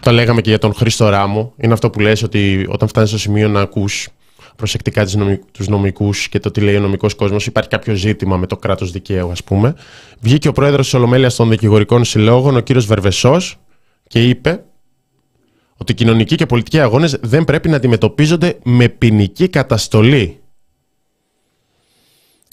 [0.00, 3.18] Το λέγαμε και για τον Χρήστο Ράμο είναι αυτό που λες ότι όταν φτάνεις στο
[3.18, 4.08] σημείο να ακούς
[4.56, 5.06] προσεκτικά
[5.52, 7.46] τους νομικούς και το τι λέει ο νομικός κόσμος.
[7.46, 9.74] Υπάρχει κάποιο ζήτημα με το κράτος δικαίου, ας πούμε.
[10.20, 13.58] Βγήκε ο πρόεδρος της Ολομέλειας των Δικηγορικών Συλλόγων, ο κύριος Βερβεσός,
[14.06, 14.64] και είπε
[15.76, 20.40] ότι οι κοινωνικοί και πολιτικοί αγώνες δεν πρέπει να αντιμετωπίζονται με ποινική καταστολή.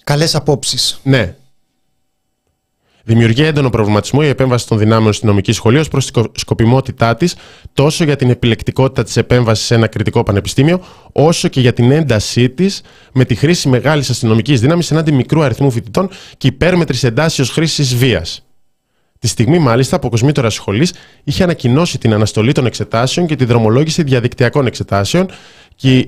[0.04, 1.00] Καλές απόψεις.
[1.04, 1.36] Ναι.
[3.06, 7.36] Δημιουργεί έντονο προβληματισμό η επέμβαση των δυνάμεων στην νομική σχολή ως προς τη σκοπιμότητά της,
[7.74, 12.50] τόσο για την επιλεκτικότητα της επέμβασης σε ένα κριτικό πανεπιστήμιο, όσο και για την έντασή
[12.50, 12.82] της
[13.14, 18.46] με τη χρήση μεγάλης αστυνομικής δύναμης ενάντια μικρού αριθμού φοιτητών και υπέρμετρης εντάσσεως χρήσης βίας.
[19.20, 20.94] Τη στιγμή, μάλιστα, που ο Κοσμήτορα Σχολής
[21.24, 25.30] είχε ανακοινώσει την αναστολή των εξετάσεων και τη δρομολόγηση διαδικτυακών εξετάσεων
[25.76, 26.08] και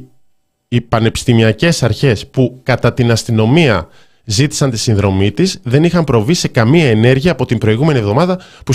[0.68, 3.88] οι πανεπιστημιακές αρχές που κατά την αστυνομία
[4.26, 8.74] ζήτησαν τη συνδρομή της, δεν είχαν προβεί σε καμία ενέργεια από την προηγούμενη εβδομάδα που,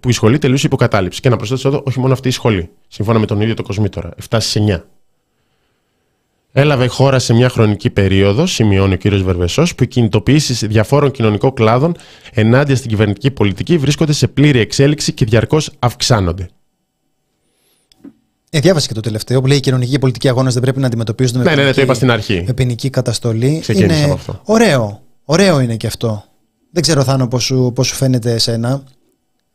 [0.00, 1.20] που η σχολή τελείωσε υποκατάληψη.
[1.20, 4.10] Και να προσθέσω εδώ, όχι μόνο αυτή η σχολή, σύμφωνα με τον ίδιο το Κοσμήτορα,
[4.28, 4.80] 7 στις 9.
[6.52, 9.08] Έλαβε χώρα σε μια χρονική περίοδο, σημειώνει ο κ.
[9.08, 11.96] Βερβεσός, που οι κινητοποιήσεις διαφόρων κοινωνικών κλάδων
[12.34, 16.48] ενάντια στην κυβερνητική πολιτική βρίσκονται σε πλήρη εξέλιξη και διαρκώς αυξάνονται.
[18.50, 20.86] Ε, διάβασε και το τελευταίο που λέει: Οι κοινωνικοί και πολιτικοί αγώνες δεν πρέπει να
[20.86, 22.44] αντιμετωπίζονται με, ναι, ναι, ναι, το είπα στην αρχή.
[22.46, 23.58] με ποινική καταστολή.
[23.60, 24.40] Ξεκίνησα είναι αυτό.
[24.44, 25.02] Ωραίο.
[25.24, 26.24] Ωραίο είναι και αυτό.
[26.70, 28.82] Δεν ξέρω, Θάνο, πώς σου, πώς σου φαίνεται εσένα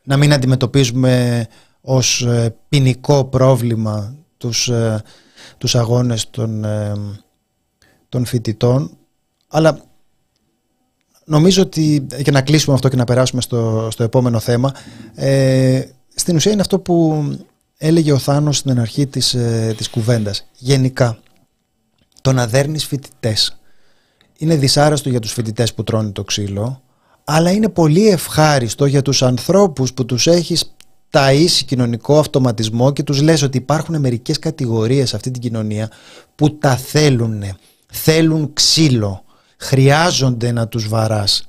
[0.04, 1.46] να μην αντιμετωπίζουμε
[1.80, 5.02] ως ε, ποινικό πρόβλημα τους, ε,
[5.58, 6.92] τους αγώνες των, ε,
[8.08, 8.96] των φοιτητών.
[9.48, 9.78] Αλλά
[11.24, 14.72] νομίζω ότι, για να κλείσουμε αυτό και να περάσουμε στο, στο επόμενο θέμα,
[15.14, 15.82] ε,
[16.14, 17.24] στην ουσία είναι αυτό που
[17.78, 20.46] έλεγε ο Θάνος στην αρχή της, ε, της κουβέντας.
[20.58, 21.18] Γενικά,
[22.20, 23.60] το να δέρνεις φοιτητές.
[24.38, 26.82] είναι δυσάρεστο για τους φοιτητές που τρώνε το ξύλο,
[27.24, 30.76] αλλά είναι πολύ ευχάριστο για τους ανθρώπους που τους έχεις
[31.10, 35.90] ταΐσει κοινωνικό αυτοματισμό και τους λες ότι υπάρχουν μερικές κατηγορίες σε αυτή την κοινωνία
[36.34, 37.42] που τα θέλουν,
[37.86, 39.24] θέλουν ξύλο,
[39.56, 41.46] χρειάζονται να τους βαράς.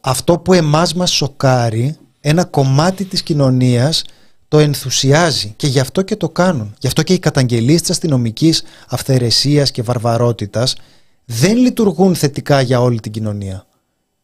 [0.00, 4.04] Αυτό που εμάς μας σοκάρει, ένα κομμάτι της κοινωνίας
[4.48, 6.74] το ενθουσιάζει και γι' αυτό και το κάνουν.
[6.78, 10.76] Γι' αυτό και οι καταγγελίες της αστυνομικής αυθαιρεσίας και βαρβαρότητας
[11.24, 13.66] δεν λειτουργούν θετικά για όλη την κοινωνία.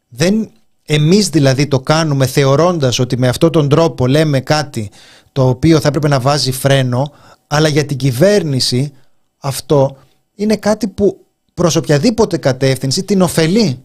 [0.08, 0.50] Δεν,
[0.86, 4.90] εμείς δηλαδή το κάνουμε θεωρώντας ότι με αυτόν τον τρόπο λέμε κάτι
[5.32, 7.12] το οποίο θα έπρεπε να βάζει φρένο,
[7.46, 8.92] αλλά για την κυβέρνηση
[9.38, 9.96] αυτό
[10.34, 13.82] είναι κάτι που προς οποιαδήποτε κατεύθυνση την ωφελεί.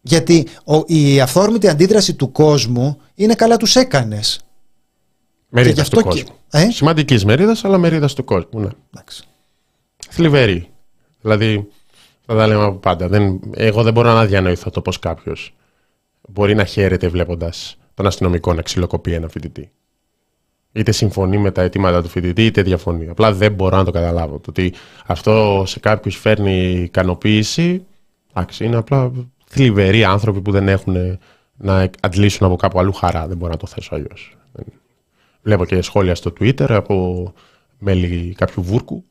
[0.00, 0.46] Γιατί
[0.86, 4.43] η αυθόρμητη αντίδραση του κόσμου είναι καλά τους έκανες.
[5.56, 6.36] Μερίδα του κόσμου.
[6.50, 8.60] Ε; Σημαντικής μερίδας, αλλά μερίδας του κόσμου.
[8.60, 8.68] Ναι.
[10.10, 10.68] Θλιβερή.
[11.20, 11.68] Δηλαδή,
[12.26, 13.08] θα τα λέμε από πάντα.
[13.08, 15.54] Δεν, εγώ δεν μπορώ να διανοηθώ το πώς κάποιος
[16.28, 19.70] μπορεί να χαίρεται βλέποντας τον αστυνομικό να ξυλοκοπεί ένα φοιτητή.
[20.72, 23.08] Είτε συμφωνεί με τα αιτήματα του φοιτητή, είτε διαφωνεί.
[23.08, 24.38] Απλά δεν μπορώ να το καταλάβω.
[24.38, 24.72] Το ότι
[25.06, 27.84] αυτό σε κάποιους φέρνει ικανοποίηση,
[28.34, 29.12] εντάξει, είναι απλά
[29.46, 31.18] θλιβεροί άνθρωποι που δεν έχουν
[31.56, 33.26] να αντλήσουν από κάπου αλλού χαρά.
[33.26, 34.36] Δεν μπορώ να το θέσω αλλιώς.
[35.44, 37.32] Βλέπω και σχόλια στο Twitter από
[37.78, 39.04] μέλη κάποιου βούρκου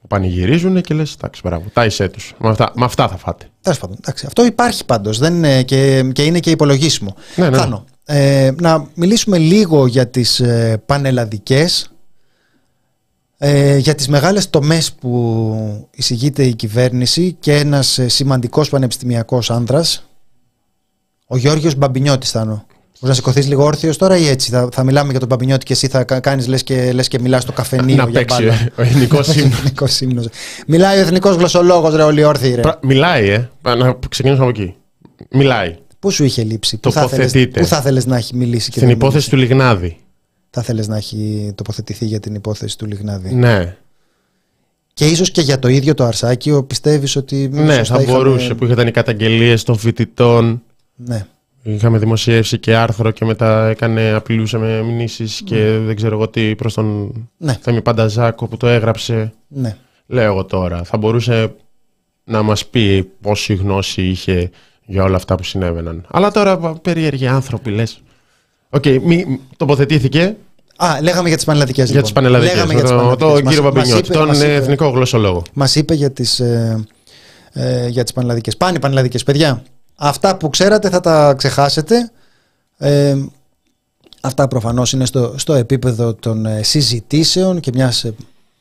[0.00, 2.34] που πανηγυρίζουν και λες, εντάξει, μπράβο, τα είσαι τους.
[2.38, 3.48] Με αυτά, με αυτά θα φάτε.
[3.60, 7.14] Τέλος πάντων, εντάξει, αυτό υπάρχει πάντως δεν είναι και, και είναι και υπολογίσιμο.
[7.36, 7.56] Ναι, ναι.
[7.56, 11.92] Θάνο, ε, να μιλήσουμε λίγο για τις ε, πανελλαδικές,
[13.38, 20.08] ε, για τις μεγάλες τομές που εισηγείται η κυβέρνηση και ένας ε, σημαντικός πανεπιστημιακός άνδρας,
[21.26, 22.66] ο Γιώργος Μπαμπινιώτης, Θάνο.
[23.02, 24.50] Μπορείς να σηκωθείς λίγο όρθιος τώρα ή έτσι.
[24.50, 27.42] Θα, θα μιλάμε για τον Παπινιώτη και εσύ θα κάνεις λες και, λες και μιλάς
[27.42, 27.96] στο καφενείο.
[27.96, 30.22] Να για παίξει ε, ο εθνικός ύμνο.
[30.66, 32.54] Μιλάει ο εθνικός γλωσσολόγος, ρε, όλοι όρθιοι.
[32.54, 32.62] Ρε.
[32.82, 33.48] Μιλάει, ε.
[33.62, 34.74] Να ξεκινήσουμε από εκεί.
[35.30, 35.76] Μιλάει.
[35.98, 37.08] Πού σου είχε λείψει, Πού θα,
[37.52, 39.96] πού θα θέλεις να έχει μιλήσει και Στην υπόθεση του Λιγνάδη.
[40.50, 43.76] Θα θέλεις να έχει τοποθετηθεί για την υπόθεση του Λιγνάδη; Ναι.
[44.94, 47.48] Και ίσως και για το ίδιο το Αρσάκιο πιστεύεις ότι.
[47.52, 50.62] Ναι, θα μπορούσε που είχαν οι καταγγελίες των φοιτητών.
[50.96, 51.26] Ναι.
[51.62, 55.78] Είχαμε δημοσιεύσει και άρθρο και μετά έκανε, απειλούσε με μηνύσεις και ναι.
[55.78, 57.58] δεν ξέρω εγώ τι προς τον ναι.
[57.60, 59.32] Θέμη Πανταζάκο που το έγραψε.
[59.48, 59.76] Ναι.
[60.06, 60.82] Λέω εγώ τώρα.
[60.84, 61.54] Θα μπορούσε
[62.24, 64.50] να μας πει πόση γνώση είχε
[64.86, 66.06] για όλα αυτά που συνέβαιναν.
[66.10, 68.02] Αλλά τώρα περίεργοι άνθρωποι λες.
[68.70, 68.98] OK, okay,
[69.56, 70.36] τοποθετήθηκε.
[70.76, 71.90] Α, λέγαμε για τις πανελλαδικές.
[71.90, 72.82] Για τις πανελλαδικές.
[72.82, 75.42] Το, το, τον κύριο Μπαμπινιώτη, τον εθνικό γλωσσολόγο.
[75.52, 76.84] Μας είπε για τις ε,
[77.52, 78.56] ε, για τις πανελλαδικές.
[78.56, 79.62] Πάνε οι πανελλαδικές, παιδιά.
[79.96, 82.10] Αυτά που ξέρατε θα τα ξεχάσετε.
[82.78, 83.16] Ε,
[84.20, 88.14] αυτά προφανώς είναι στο, στο επίπεδο των ε, συζητήσεων και μιας ε,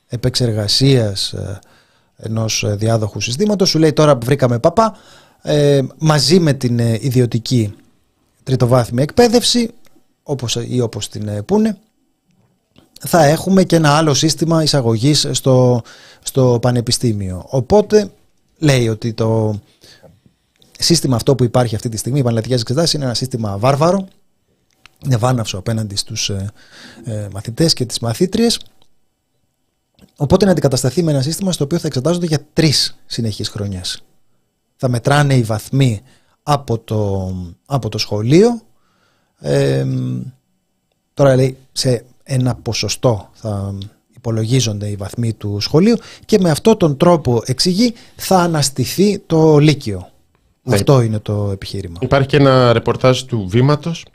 [0.08, 1.36] επεξεργασίας
[2.18, 3.70] ενός διάδοχου συστήματος.
[3.70, 4.96] Σου λέει τώρα που βρήκαμε παπά,
[5.98, 7.74] μαζί με την ιδιωτική
[8.44, 9.72] τριτοβάθμια εκπαίδευση,
[10.24, 11.78] όπως, ή όπως την πούνε,
[13.00, 15.82] θα έχουμε και ένα άλλο σύστημα εισαγωγής στο,
[16.24, 17.46] στο πανεπιστήμιο.
[17.48, 18.12] Οπότε
[18.58, 19.60] λέει ότι το
[20.82, 24.08] σύστημα αυτό που υπάρχει αυτή τη στιγμή, οι πανελλαδικέ εξετάσεις, είναι ένα σύστημα βάρβαρο.
[25.06, 26.52] Είναι βάναυσο απέναντι στους ε,
[27.04, 28.60] ε, μαθητές και τις μαθήτριες.
[30.16, 34.04] Οπότε να αντικατασταθεί με ένα σύστημα στο οποίο θα εξετάζονται για τρεις συνεχείς χρονιές.
[34.76, 36.02] Θα μετράνε οι βαθμοί
[36.44, 37.32] από το,
[37.66, 38.62] από το σχολείο.
[39.40, 39.86] Ε,
[41.14, 43.78] τώρα λέει σε ένα ποσοστό θα
[44.16, 50.10] υπολογίζονται οι βαθμοί του σχολείου και με αυτόν τον τρόπο εξηγεί θα αναστηθεί το Λύκειο.
[50.64, 50.76] Ναι.
[50.76, 51.98] Αυτό είναι το επιχείρημα.
[52.02, 54.06] Υπάρχει και ένα ρεπορτάζ του Βήματος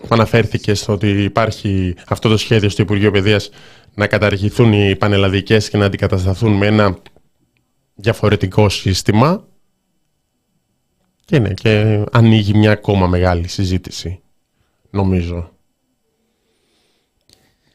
[0.00, 3.50] που αναφέρθηκε στο ότι υπάρχει αυτό το σχέδιο στο Υπουργείο Παιδείας
[3.94, 6.98] να καταργηθούν οι πανελλαδικές και να αντικατασταθούν με ένα
[7.94, 9.44] διαφορετικό σύστημα
[11.24, 14.20] και ναι, και ανοίγει μια ακόμα μεγάλη συζήτηση,
[14.90, 15.50] νομίζω.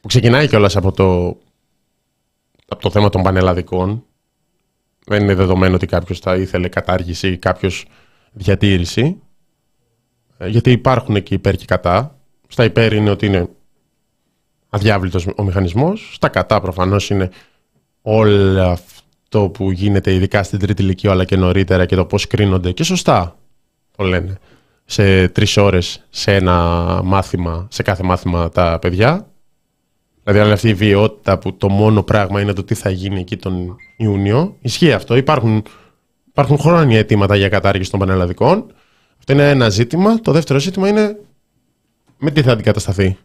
[0.00, 1.26] Που ξεκινάει κιόλας από το,
[2.68, 4.04] από το θέμα των πανελλαδικών
[5.06, 7.84] δεν είναι δεδομένο ότι κάποιος θα ήθελε κατάργηση ή κάποιος
[8.32, 9.20] διατήρηση.
[10.38, 12.18] Ε, γιατί υπάρχουν εκεί υπέρ και κατά.
[12.48, 13.48] Στα υπέρ είναι ότι είναι
[14.68, 16.10] αδιάβλητος ο μηχανισμός.
[16.14, 17.30] Στα κατά προφανώς είναι
[18.02, 22.72] όλο αυτό που γίνεται ειδικά στην τρίτη ηλικία αλλά και νωρίτερα και το πώς κρίνονται
[22.72, 23.36] και σωστά
[23.96, 24.38] το λένε
[24.84, 26.54] σε τρεις ώρες σε ένα
[27.04, 29.30] μάθημα, σε κάθε μάθημα τα παιδιά.
[30.26, 33.36] Δηλαδή, αν αυτή η βιαιότητα που το μόνο πράγμα είναι το τι θα γίνει εκεί
[33.36, 35.16] τον Ιούνιο, ισχύει αυτό.
[35.16, 35.64] Υπάρχουν,
[36.28, 38.74] υπάρχουν χρόνια αιτήματα για κατάργηση των πανελλαδικών.
[39.18, 40.20] Αυτό είναι ένα ζήτημα.
[40.20, 41.16] Το δεύτερο ζήτημα είναι
[42.18, 43.16] με τι θα αντικατασταθεί.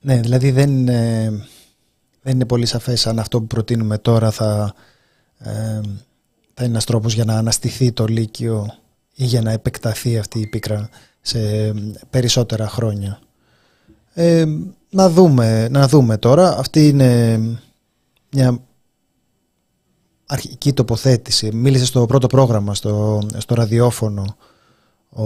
[0.00, 1.30] Ναι, δηλαδή δεν, ε,
[2.22, 4.74] δεν είναι πολύ σαφές αν αυτό που προτείνουμε τώρα θα,
[5.38, 5.50] ε,
[6.54, 8.66] θα είναι ένας τρόπος για να αναστηθεί το Λύκειο
[9.14, 10.88] ή για να επεκταθεί αυτή η πίκρα
[11.20, 11.38] σε
[12.10, 13.20] περισσότερα χρόνια.
[14.18, 14.44] Ε,
[14.90, 16.58] να, δούμε, να δούμε τώρα.
[16.58, 17.40] Αυτή είναι
[18.30, 18.58] μια
[20.26, 21.54] αρχική τοποθέτηση.
[21.54, 24.36] Μίλησε στο πρώτο πρόγραμμα, στο, στο ραδιόφωνο,
[25.10, 25.24] ο,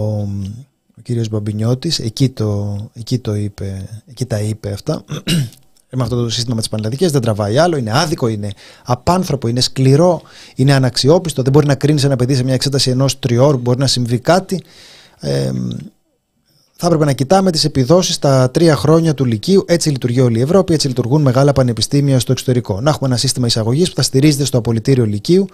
[0.97, 1.99] ο κύριος Μπαμπινιώτης.
[1.99, 5.03] Εκεί, το, εκεί, το είπε, εκεί τα είπε αυτά.
[5.97, 7.77] με αυτό το σύστημα με τι πανελλαδικές δεν τραβάει άλλο.
[7.77, 8.51] Είναι άδικο, είναι
[8.85, 10.21] απάνθρωπο, είναι σκληρό,
[10.55, 11.41] είναι αναξιόπιστο.
[11.41, 14.63] Δεν μπορεί να κρίνεις ένα παιδί σε μια εξέταση ενός τριώρου, μπορεί να συμβεί κάτι.
[15.19, 15.51] Ε,
[16.83, 19.63] θα έπρεπε να κοιτάμε τις επιδόσεις στα τρία χρόνια του Λυκείου.
[19.67, 22.81] Έτσι λειτουργεί όλη η Ευρώπη, έτσι λειτουργούν μεγάλα πανεπιστήμια στο εξωτερικό.
[22.81, 25.45] Να έχουμε ένα σύστημα εισαγωγής που θα στηρίζεται στο απολυτήριο Λυκείου,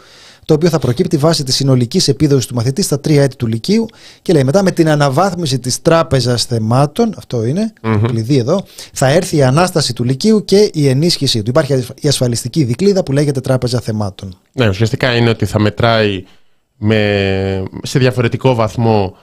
[0.45, 3.85] το οποίο θα προκύπτει βάσει της συνολικής επίδοσης του μαθητή στα τρία έτη του Λυκείου.
[4.21, 8.01] Και λέει μετά με την αναβάθμιση της τράπεζας θεμάτων, αυτό είναι, mm-hmm.
[8.07, 8.63] κλειδί εδώ,
[8.93, 11.49] θα έρθει η ανάσταση του Λυκείου και η ενίσχυσή του.
[11.49, 14.37] Υπάρχει η ασφαλιστική δικλίδα που λέγεται τράπεζα θεμάτων.
[14.53, 16.23] Ναι, ουσιαστικά είναι ότι θα μετράει
[16.77, 19.17] με, σε διαφορετικό βαθμό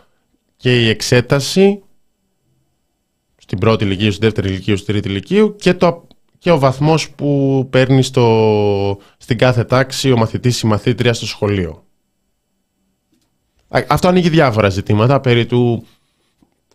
[0.56, 1.82] και η εξέταση
[3.44, 6.06] στην πρώτη ηλικία, στην δεύτερη ηλικία, στην τρίτη ηλικία και, το,
[6.38, 11.26] και ο βαθμός που παίρνει στο, στην κάθε τάξη ο μαθητής ή η μαθήτρια στο
[11.26, 11.84] σχολείο.
[13.88, 15.86] Αυτό ανοίγει διάφορα ζητήματα περί του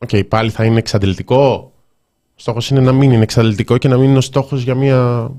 [0.01, 1.73] OK, okay, πάλι θα είναι εξαντλητικό.
[2.35, 5.31] Στόχος είναι να μην είναι εξαντλητικό και να μην είναι ο στόχος για μια,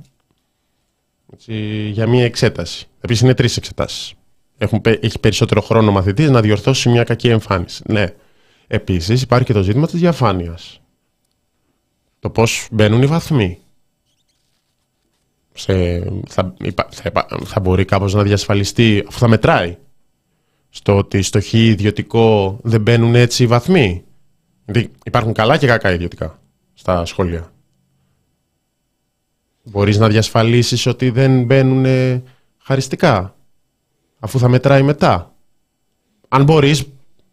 [1.33, 1.55] έτσι,
[1.93, 2.87] για μια εξέταση.
[3.01, 4.15] Επίσης είναι τρεις εξετάσεις.
[4.59, 7.83] Έχουν, έχει περισσότερο χρόνο ο μαθητής να διορθώσει μια κακή εμφάνιση.
[7.87, 8.07] Ναι.
[8.67, 10.81] Επίσης υπάρχει και το ζήτημα της διαφάνειας
[12.21, 13.59] το πώς μπαίνουν οι βαθμοί.
[15.53, 16.55] Σε, θα,
[16.91, 19.77] θα, θα μπορεί κάπως να διασφαλιστεί, αφού θα μετράει,
[20.71, 24.05] στο ότι στο χ ιδιωτικό δεν μπαίνουν έτσι οι βαθμοί.
[24.65, 26.39] Γιατί υπάρχουν καλά και κακά ιδιωτικά
[26.75, 27.53] στα σχολεία.
[29.63, 31.87] Μπορείς να διασφαλίσεις ότι δεν μπαίνουν
[32.59, 33.37] χαριστικά,
[34.19, 35.35] αφού θα μετράει μετά.
[36.29, 36.85] Αν μπορείς,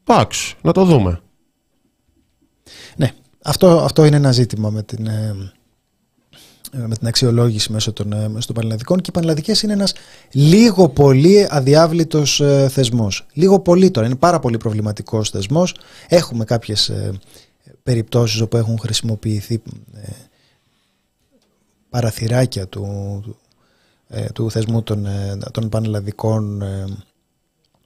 [0.04, 1.22] εντάξει, να το δούμε.
[3.48, 5.36] Αυτό, αυτό είναι ένα ζήτημα με την, ε,
[6.72, 9.94] με την αξιολόγηση μέσω των, ε, μέσω των πανελλαδικών και οι πανελλαδικές είναι ένας
[10.32, 13.26] λίγο πολύ αδιάβλητος ε, θεσμός.
[13.34, 15.76] Λίγο πολύ τώρα, είναι πάρα πολύ προβληματικός θεσμός.
[16.08, 16.92] Έχουμε κάποιες
[17.84, 19.62] περιπτώσεις όπου έχουν χρησιμοποιηθεί
[21.90, 23.24] παραθυράκια του,
[24.34, 25.08] του, θεσμού των,
[25.52, 26.64] των πανελλαδικών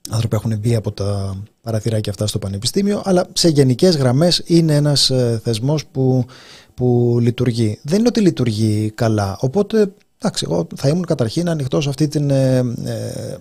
[0.09, 5.09] άνθρωποι έχουν μπει από τα παραθυράκια αυτά στο πανεπιστήμιο, αλλά σε γενικές γραμμές είναι ένας
[5.09, 6.25] ε, θεσμός που,
[6.73, 7.79] που λειτουργεί.
[7.81, 12.29] Δεν είναι ότι λειτουργεί καλά, οπότε εντάξει, εγώ θα ήμουν καταρχήν ανοιχτός σε αυτή, την,
[12.29, 12.63] ε, ε,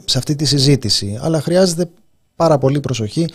[0.04, 1.90] σε αυτή τη συζήτηση, αλλά χρειάζεται
[2.36, 3.26] πάρα πολύ προσοχή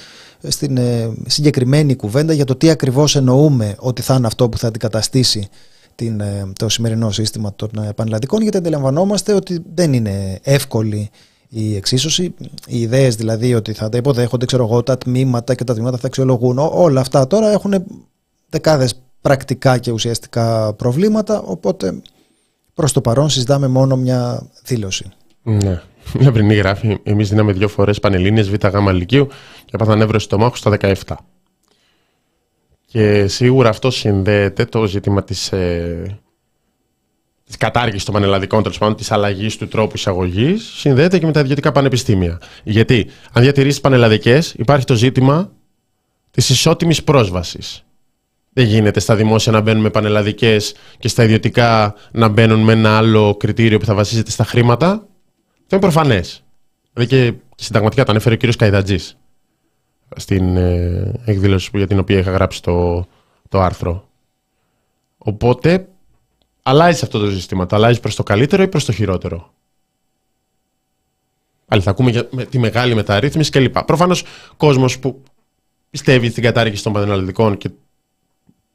[0.47, 0.79] στην
[1.27, 5.47] συγκεκριμένη κουβέντα για το τι ακριβώς εννοούμε ότι θα είναι αυτό που θα αντικαταστήσει
[5.95, 6.21] την,
[6.53, 11.09] το σημερινό σύστημα των πανελλαδικών, γιατί αντιλαμβανόμαστε ότι δεν είναι εύκολη
[11.57, 12.33] η εξίσωση,
[12.67, 16.07] οι ιδέες δηλαδή ότι θα τα υποδέχονται, ξέρω εγώ, τα τμήματα και τα τμήματα θα
[16.07, 17.85] αξιολογούν, όλα αυτά τώρα έχουν
[18.49, 22.01] δεκάδες πρακτικά και ουσιαστικά προβλήματα, οπότε
[22.73, 25.11] προς το παρόν συζητάμε μόνο μια δήλωση.
[25.43, 25.81] Ναι.
[26.19, 29.27] Μια πριν γράφει, εμείς δίναμε δύο φορές πανελλήνιες β' γ λυκείου
[29.65, 30.93] και έπαθαν εύρωση στο μάχο στα 17.
[32.85, 36.19] Και σίγουρα αυτό συνδέεται το ζήτημα της ε,
[37.45, 41.39] της κατάργησης των πανελλαδικών, τέλος πάντων, της αλλαγής του τρόπου εισαγωγής, συνδέεται και με τα
[41.39, 42.41] ιδιωτικά πανεπιστήμια.
[42.63, 45.51] Γιατί αν διατηρήσεις τι πανελλαδικές, υπάρχει το ζήτημα
[46.31, 47.85] της ισότιμης πρόσβασης.
[48.53, 52.97] Δεν γίνεται στα δημόσια να μπαίνουν με πανελλαδικές και στα ιδιωτικά να μπαίνουν με ένα
[52.97, 54.87] άλλο κριτήριο που θα βασίζεται στα χρήματα.
[54.87, 56.43] Αυτό είναι προφανές.
[56.93, 58.55] Δηλαδή και συνταγματικά το ανέφερε ο κ.
[58.55, 59.17] Καϊδατζής
[60.15, 63.05] στην ε, εκδήλωση για την οποία είχα γράψει το,
[63.49, 64.09] το άρθρο.
[65.17, 65.87] Οπότε
[66.67, 67.65] αλλάζεις αυτό το σύστημα.
[67.65, 69.53] Το αλλάζεις προς το καλύτερο ή προς το χειρότερο;
[71.65, 73.79] Πάλι θα ακούμε για τη μεγάλη μεταρρύθμιση κλπ.
[73.79, 74.23] Προφανώς
[74.57, 75.21] κόσμος που
[75.89, 77.69] πιστεύει στην κατάργηση των πανελλαδικών και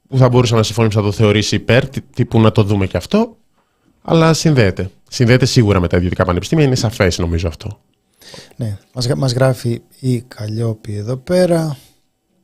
[0.09, 3.36] που θα μπορούσε να συμφωνήσει να το θεωρήσει υπέρ, τύπου να το δούμε και αυτό,
[4.03, 4.91] αλλά συνδέεται.
[5.09, 7.80] Συνδέεται σίγουρα με τα ιδιωτικά πανεπιστήμια, είναι σαφές νομίζω αυτό.
[8.57, 8.78] Ναι,
[9.16, 11.76] μας, γράφει η Καλλιόπη εδώ πέρα.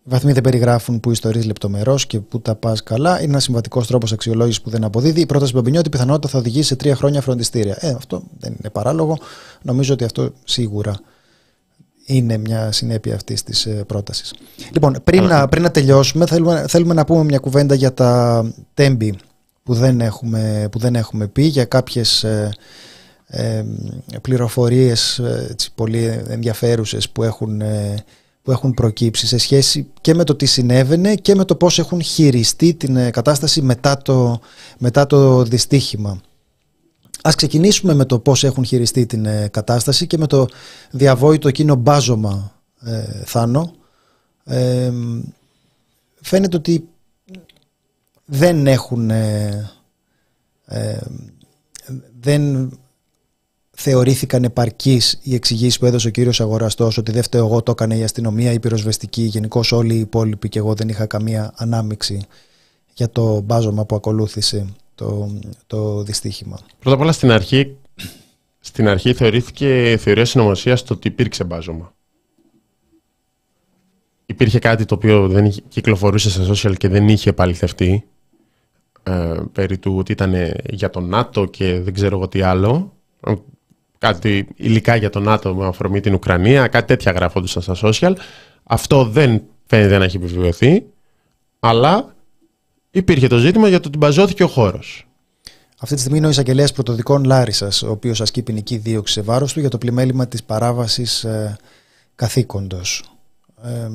[0.07, 3.16] Οι βαθμοί δεν περιγράφουν που ιστορεί λεπτομερώ και που τα πας καλά.
[3.16, 5.20] Είναι ένας συμβατικός τρόπος αξιολόγησης που δεν αποδίδει.
[5.20, 7.76] Η πρόταση Μπαμπινιώτη πιθανότητα θα οδηγήσει σε τρία χρόνια φροντιστήρια.
[7.80, 9.18] Ε, αυτό δεν είναι παράλογο.
[9.62, 10.94] Νομίζω ότι αυτό σίγουρα
[12.04, 14.34] είναι μια συνέπεια αυτής της ε, πρότασης.
[14.72, 18.44] Λοιπόν, πριν να, πριν να τελειώσουμε, θέλουμε, θέλουμε να πούμε μια κουβέντα για τα
[18.74, 19.14] τέμπη
[19.62, 22.50] που δεν έχουμε, που δεν έχουμε πει, για κάποιες ε,
[23.26, 23.64] ε,
[24.20, 27.94] πληροφορίες ε, πολύ ενδιαφέρουσες που έχουν ε,
[28.47, 32.03] που έχουν προκύψει σε σχέση και με το τι συνέβαινε και με το πώς έχουν
[32.03, 34.40] χειριστεί την ε, κατάσταση μετά το,
[34.78, 36.20] μετά το δυστύχημα.
[37.22, 40.49] Ας ξεκινήσουμε με το πώς έχουν χειριστεί την ε, κατάσταση και με το
[40.90, 43.72] διαβόητο εκείνο μπάζωμα ε, Θάνο.
[44.44, 44.92] Ε,
[46.20, 46.88] φαίνεται ότι
[48.24, 49.70] δεν έχουν ε,
[50.66, 50.99] ε,
[52.20, 52.70] δεν
[53.78, 57.96] θεωρήθηκαν επαρκείς οι εξηγήσεις που έδωσε ο κύριος Αγοραστός ότι δεν φταίω εγώ, το έκανε
[57.96, 62.26] η αστυνομία, η πυροσβεστική, γενικώς όλοι οι υπόλοιποι και εγώ δεν είχα καμία ανάμειξη
[62.94, 66.58] για το μπάζωμα που ακολούθησε το, το δυστύχημα.
[66.78, 67.76] Πρώτα απ' όλα στην αρχή,
[68.60, 71.94] στην αρχή θεωρήθηκε θεωρία συνωμοσίας το ότι υπήρξε μπάζωμα.
[74.26, 78.04] Υπήρχε κάτι το οποίο δεν κυκλοφορούσε στα social και δεν είχε επαληθευτεί
[79.02, 80.34] ε, περί του ότι ήταν
[80.70, 82.92] για τον ΝΑΤΟ και δεν ξέρω εγώ τι άλλο.
[83.99, 88.12] Κάτι υλικά για τον ΝΑΤΟ με αφορμή την Ουκρανία, κάτι τέτοια γράφονταν στα social.
[88.64, 90.84] Αυτό δεν φαίνεται να έχει επιβεβαιωθεί,
[91.61, 92.14] αλλά
[92.90, 95.07] υπήρχε το ζήτημα για το ότι μπαζώθηκε ο χώρος.
[95.80, 99.53] Αυτή τη στιγμή είναι ο εισαγγελέας πρωτοδικών Λάρισας, ο οποίος ασκεί ποινική δίωξη σε βάρος
[99.53, 101.57] του για το πλημέλημα της παράβασης ε,
[102.14, 103.05] καθήκοντος.
[103.62, 103.88] Ε,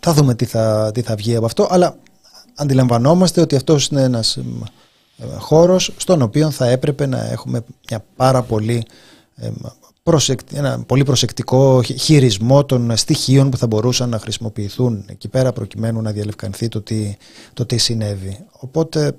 [0.00, 1.96] θα δούμε τι θα, τι θα βγει από αυτό, αλλά
[2.54, 4.44] αντιλαμβανόμαστε ότι αυτός είναι ένας ε,
[5.38, 8.84] χώρος στον οποίο θα έπρεπε να έχουμε μια πάρα πολύ
[9.36, 9.50] ε,
[10.54, 16.10] ένα πολύ προσεκτικό χειρισμό των στοιχείων που θα μπορούσαν να χρησιμοποιηθούν εκεί πέρα προκειμένου να
[16.10, 17.16] διαλευκανθεί το τι,
[17.52, 18.38] το τι συνέβη.
[18.50, 19.12] Οπότε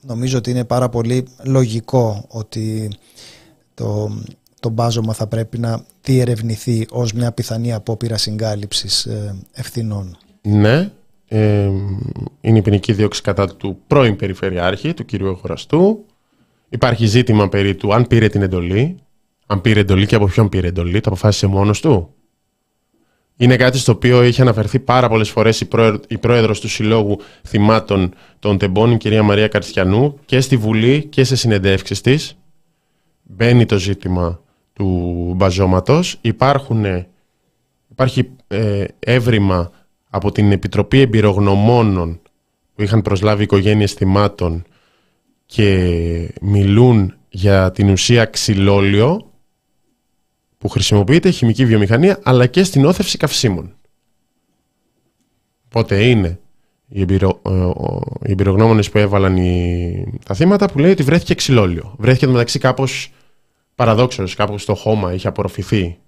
[0.00, 2.90] νομίζω ότι είναι πάρα πολύ λογικό ότι
[3.74, 4.10] το,
[4.60, 10.16] το μπάζωμα θα πρέπει να διερευνηθεί ως μια πιθανή απόπειρα συγκάλυψης ε, ευθυνών.
[10.42, 10.90] Ναι,
[11.28, 11.70] ε,
[12.40, 16.04] είναι η ποινική δίωξη κατά του πρώην Περιφερειάρχη, του κυρίου Αγοραστού.
[16.68, 18.98] Υπάρχει ζήτημα περί του αν πήρε την εντολή.
[19.46, 22.12] Αν πήρε εντολή και από ποιον πήρε εντολή, το αποφάσισε μόνος του.
[23.36, 27.18] Είναι κάτι στο οποίο είχε αναφερθεί πάρα πολλές φορές η, πρόεδρο, η πρόεδρος του Συλλόγου
[27.46, 32.38] Θυμάτων των Τεμπών, η κυρία Μαρία Καριστιανού, και στη Βουλή και σε συνεντεύξεις της.
[33.22, 34.40] Μπαίνει το ζήτημα
[34.72, 34.86] του
[35.36, 36.18] μπαζώματος.
[36.20, 36.64] Υπάρχει
[38.46, 39.70] ε, έβριμα
[40.08, 42.20] από την Επιτροπή Εμπειρογνωμόνων
[42.74, 44.64] που είχαν προσλάβει οικογένειες θυμάτων
[45.46, 49.32] και μιλούν για την ουσία ξυλόλιο
[50.58, 53.74] που χρησιμοποιείται χημική βιομηχανία αλλά και στην όθευση καυσίμων.
[55.66, 56.38] Οπότε είναι
[56.88, 57.40] οι, εμπειρο,
[58.22, 61.94] οι εμπειρογνώμονες που έβαλαν οι, τα θύματα που λέει ότι βρέθηκε ξυλόλιο.
[61.98, 63.12] Βρέθηκε το μεταξύ κάπως
[63.74, 65.98] παραδόξως, κάπως στο χώμα, είχε απορροφηθεί.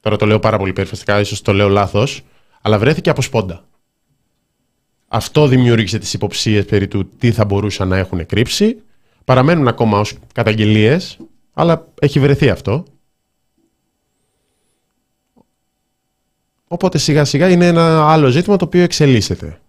[0.00, 2.22] Τώρα το λέω πάρα πολύ περιφερειακά, ίσως το λέω λάθος
[2.60, 3.64] αλλά βρέθηκε από σπόντα.
[5.08, 8.82] Αυτό δημιούργησε τις υποψίες περί του τι θα μπορούσαν να έχουν κρύψει.
[9.24, 11.18] Παραμένουν ακόμα ως καταγγελίες,
[11.52, 12.84] αλλά έχει βρεθεί αυτό.
[16.66, 19.60] Οπότε σιγά σιγά είναι ένα άλλο ζήτημα το οποίο εξελίσσεται.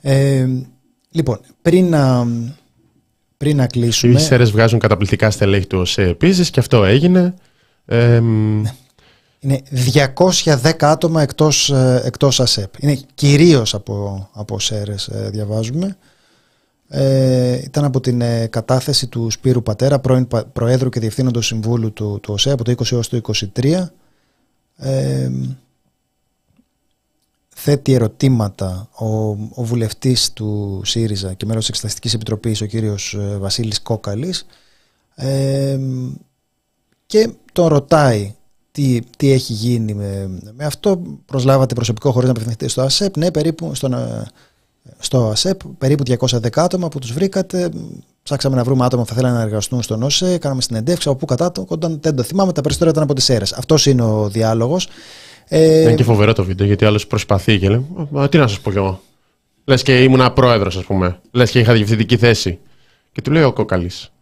[0.00, 0.48] Ε,
[1.10, 2.26] λοιπόν, πριν να,
[3.36, 4.12] πριν να κλείσουμε...
[4.12, 7.34] Οι ΣΕΡΕΣ βγάζουν καταπληκτικά στελέχη του ΟΣΕ επίσης και αυτό έγινε.
[7.84, 8.22] Ε,
[9.40, 9.62] είναι
[10.44, 12.82] 210 άτομα εκτός, ε, εκτός ΑΣΕΠ.
[12.82, 15.96] Είναι κυρίως από, από ΣΕΡΕΣ ε, διαβάζουμε.
[16.88, 22.18] Ε, ήταν από την ε, κατάθεση του Σπύρου Πατέρα, πρώην Προέδρου και Διευθύνοντος Συμβούλου του,
[22.22, 23.20] του ΟΣΕ από το 20 έως το
[23.56, 23.86] 23.
[24.76, 25.30] Ε,
[27.48, 33.82] θέτει ερωτήματα ο, ο βουλευτής του ΣΥΡΙΖΑ και μέλος της Εξεταστικής Επιτροπής, ο κύριος Βασίλης
[33.82, 34.46] Κόκαλης,
[35.14, 35.78] ε,
[37.06, 38.34] και τον ρωτάει
[38.70, 41.02] τι, τι έχει γίνει με, με αυτό.
[41.26, 43.16] Προσλάβατε προσωπικό χωρίς να απευθυνθείτε στο ΑΣΕΠ.
[43.16, 44.26] Ναι, περίπου στον, ε,
[44.98, 47.70] στο ΑΣΕΠ, περίπου 210 άτομα που τους βρήκατε.
[48.22, 50.38] Ψάξαμε να βρούμε άτομα που θα θέλανε να εργαστούν στον ΟΣΕ.
[50.38, 51.64] Κάναμε συνεντεύξεις από πού κατά το.
[51.68, 53.52] Όταν δεν το θυμάμαι, τα περισσότερα ήταν από τις αίρες.
[53.52, 54.88] Αυτός είναι ο διάλογος.
[55.48, 57.86] Ε, είναι και φοβερό το βίντεο γιατί άλλος προσπαθεί και λέει:
[58.28, 59.00] Τι να σας πω κι εγώ.
[59.64, 61.20] Λες και ήμουν πρόεδρος, ας πούμε.
[61.30, 62.58] Λες και είχα διευθυντική θέση.
[63.12, 64.12] Και του λέει ο Κόκαλης.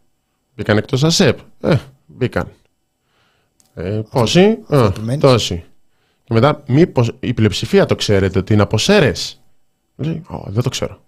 [0.57, 1.39] Μπήκαν εκτός ΑΣΕΠ.
[1.61, 1.77] Ε,
[2.07, 2.49] μπήκαν.
[3.79, 5.65] Ε, πόσοι, ε, τόσοι.
[6.25, 9.43] Και μετά, μήπως η πλειοψηφία το ξέρετε ότι είναι από ΣΕΡΕΣ.
[9.97, 11.01] Λέει, δεν το ξέρω.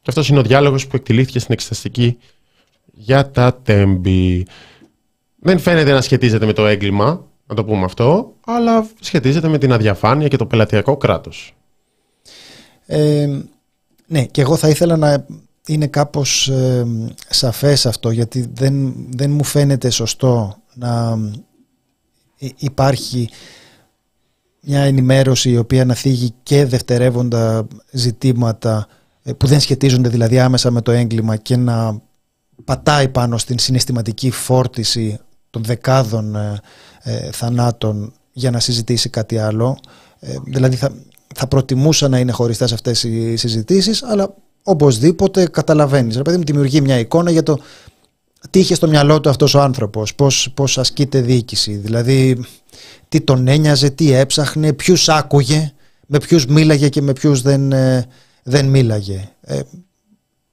[0.00, 2.18] Και αυτός είναι ο διάλογος που εκτελήθηκε στην εξεταστική
[2.92, 4.46] για τα τέμπη.
[5.36, 9.72] Δεν φαίνεται να σχετίζεται με το έγκλημα, να το πούμε αυτό, αλλά σχετίζεται με την
[9.72, 11.54] αδιαφάνεια και το πελατειακό κράτος.
[12.86, 13.40] Ε,
[14.06, 15.26] ναι, και εγώ θα ήθελα να
[15.66, 16.86] είναι κάπως ε,
[17.28, 21.18] σαφές αυτό, γιατί δεν, δεν μου φαίνεται σωστό να
[22.56, 23.28] υπάρχει
[24.60, 28.86] μια ενημέρωση η οποία να θίγει και δευτερεύοντα ζητήματα
[29.22, 32.00] ε, που δεν σχετίζονται δηλαδή άμεσα με το έγκλημα και να
[32.64, 35.18] πατάει πάνω στην συναισθηματική φόρτιση
[35.50, 36.60] των δεκάδων ε,
[37.02, 39.78] ε, θανάτων για να συζητήσει κάτι άλλο.
[40.44, 40.92] δηλαδή θα,
[41.34, 46.16] θα προτιμούσα να είναι χωριστές αυτές οι συζητήσεις αλλά οπωσδήποτε καταλαβαίνεις.
[46.16, 47.58] Ρε παιδί μου δημιουργεί μια εικόνα για το
[48.50, 52.44] τι είχε στο μυαλό του αυτός ο άνθρωπος, πώς, πώς ασκείται διοίκηση, δηλαδή
[53.08, 55.72] τι τον ένοιαζε, τι έψαχνε, ποιους άκουγε,
[56.06, 58.06] με ποιους μίλαγε και με ποιους δεν, ε,
[58.42, 59.28] δεν μίλαγε.
[59.40, 59.60] Ε,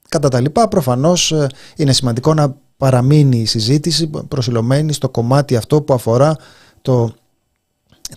[0.10, 5.82] κατά τα λοιπά προφανώς ε, είναι σημαντικό να παραμείνει η συζήτηση προσιλωμένη στο κομμάτι αυτό
[5.82, 6.36] που αφορά
[6.82, 7.14] το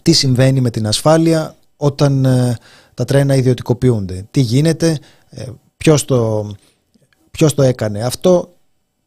[0.03, 2.23] τι συμβαίνει με την ασφάλεια όταν
[2.95, 4.27] τα τρένα ιδιωτικοποιούνται.
[4.31, 4.99] Τι γίνεται,
[5.77, 6.51] ποιος το,
[7.31, 8.56] ποιος το έκανε αυτό,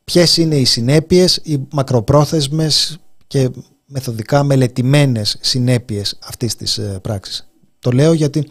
[0.09, 2.97] ποιες είναι οι συνέπειες, οι μακροπρόθεσμες
[3.27, 3.49] και
[3.85, 7.49] μεθοδικά μελετημένες συνέπειες αυτής της ε, πράξης.
[7.79, 8.49] Το λέω γιατί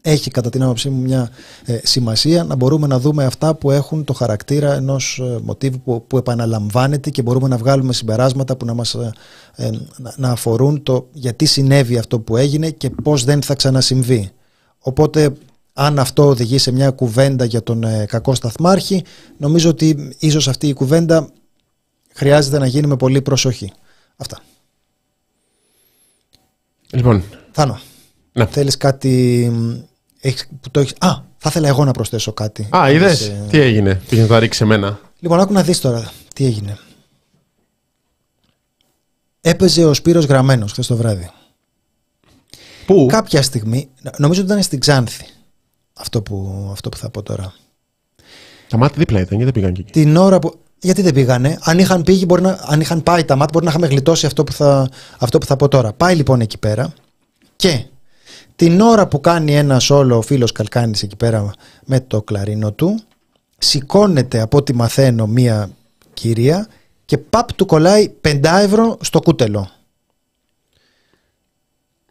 [0.00, 1.30] έχει κατά την άποψή μου μια
[1.64, 6.04] ε, σημασία να μπορούμε να δούμε αυτά που έχουν το χαρακτήρα ενός ε, μοτίβου που,
[6.06, 8.96] που επαναλαμβάνεται και μπορούμε να βγάλουμε συμπεράσματα που να μας
[10.16, 14.30] να αφορούν το γιατί συνέβη αυτό που έγινε και πώς δεν θα ξανασυμβεί.
[14.78, 15.32] Οπότε
[15.80, 19.04] αν αυτό οδηγεί σε μια κουβέντα για τον κακό σταθμάρχη
[19.36, 21.28] νομίζω ότι ίσως αυτή η κουβέντα
[22.14, 23.72] χρειάζεται να γίνει με πολύ προσοχή.
[24.16, 24.40] Αυτά.
[26.90, 27.24] Λοιπόν.
[27.52, 27.80] Θάνο.
[28.32, 28.46] Ναι.
[28.46, 29.52] Θέλεις κάτι
[30.60, 30.92] που το έχεις...
[30.98, 32.68] Α, θα ήθελα εγώ να προσθέσω κάτι.
[32.76, 33.46] Α, είδες; Ε...
[33.50, 34.00] Τι έγινε.
[34.08, 36.78] Πήγε να ρίξει εμένα; Λοιπόν, άκου να δεις τώρα τι έγινε.
[39.40, 41.30] Έπαιζε ο Σπύρος Γραμμένος χθες το βράδυ.
[42.86, 45.26] Πού; Κάποια στιγμή, νομίζω ότι ήταν στην Ξάνθη
[45.98, 47.54] αυτό που, αυτό που θα πω τώρα.
[48.68, 50.54] Τα μάτια δίπλα ήταν, γιατί δεν πήγαν εκεί; Την ώρα που.
[50.80, 53.70] Γιατί δεν πήγανε; Αν είχαν, πήγει, μπορεί να, αν είχαν πάει τα μάτια, μπορεί να
[53.70, 54.88] είχαμε γλιτώσει αυτό που, θα,
[55.18, 55.92] αυτό που θα πω τώρα.
[55.92, 56.92] Πάει λοιπόν εκεί πέρα
[57.56, 57.84] και
[58.56, 61.52] την ώρα που κάνει ένας όλο ο φίλος Καλκάνης εκεί πέρα
[61.84, 63.00] με το κλαρίνο του,
[63.58, 65.70] σηκώνεται από ό,τι μαθαίνω μία
[66.14, 66.68] κυρία
[67.04, 69.70] και παπ του κολλάει 5 ευρώ στο κούτελο.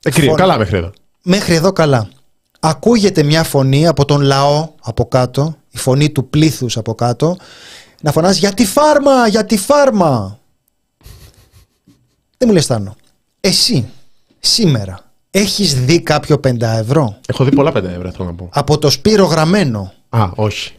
[0.03, 0.91] Εκρύο, καλά μέχρι εδώ.
[1.21, 2.09] Μέχρι εδώ καλά.
[2.59, 7.37] Ακούγεται μια φωνή από τον λαό από κάτω, η φωνή του πλήθους από κάτω
[8.01, 10.39] να φωνάζει για τη φάρμα, για τη φάρμα.
[12.37, 12.95] Δεν μου λες Θάνο,
[13.41, 13.89] εσύ
[14.39, 14.99] σήμερα
[15.31, 18.49] έχεις δει κάποιο 5 ευρώ; Έχω δει πολλά 5 ευρώ θέλω να πω.
[18.51, 19.93] Από το Σπύρο γραμμένο.
[20.09, 20.73] Α, όχι.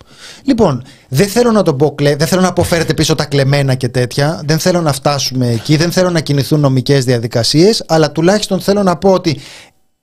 [0.45, 4.43] Λοιπόν, δεν θέλω να τον πω, δεν θέλω να αποφέρετε πίσω τα κλεμμένα και τέτοια.
[4.45, 5.77] Δεν θέλω να φτάσουμε εκεί.
[5.77, 7.85] Δεν θέλω να κινηθούν νομικές διαδικασίες.
[7.87, 9.41] Αλλά τουλάχιστον θέλω να πω ότι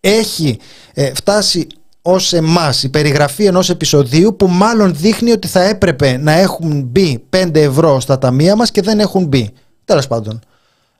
[0.05, 0.59] έχει
[0.93, 1.67] ε, φτάσει
[2.01, 7.23] ως εμάς η περιγραφή ενός επεισοδίου που μάλλον δείχνει ότι θα έπρεπε να έχουν μπει
[7.35, 9.53] 5 ευρώ στα ταμεία μας και δεν έχουν μπει.
[9.85, 10.39] Τέλος πάντων.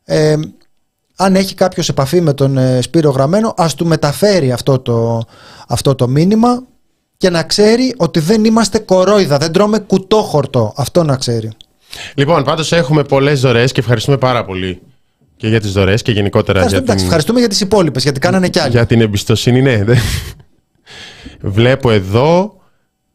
[0.03, 0.36] Ε,
[1.16, 5.22] αν έχει κάποιος επαφή με τον ε, Σπύρο Γραμμένο ας του μεταφέρει αυτό το,
[5.68, 6.64] αυτό το μήνυμα
[7.18, 10.74] και να ξέρει ότι δεν είμαστε κορόιδα, δεν τρώμε κουτόχορτο.
[10.76, 11.51] Αυτό να ξέρει.
[12.14, 14.82] Λοιπόν, πάντως έχουμε πολλές δωρεές και ευχαριστούμε πάρα πολύ
[15.38, 16.93] και για τις δωρεές και γενικότερα για την...
[16.93, 18.71] Ευχαριστούμε για τις υπόλοιπες γιατί κάνανε κι άλλοι.
[18.71, 19.83] Για την εμπιστοσύνη, ναι.
[21.41, 22.59] Βλέπω εδώ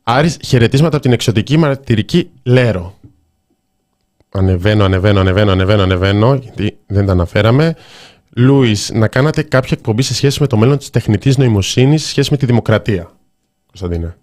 [0.02, 2.98] Άρης, χαιρετίσματα από την εξωτική μαρτυρική Λέρο.
[4.32, 7.76] Ανεβαίνω, ανεβαίνω, ανεβαίνω, ανεβαίνω, ανεβαίνω, γιατί δεν τα αναφέραμε.
[8.36, 12.30] Λούις, να κάνατε κάποια εκπομπή σε σχέση με το μέλλον της τεχνητής νοημοσύνης, σε σχέση
[12.30, 13.10] με τη δημοκρατία.
[13.66, 14.16] Κωνσταντίνε.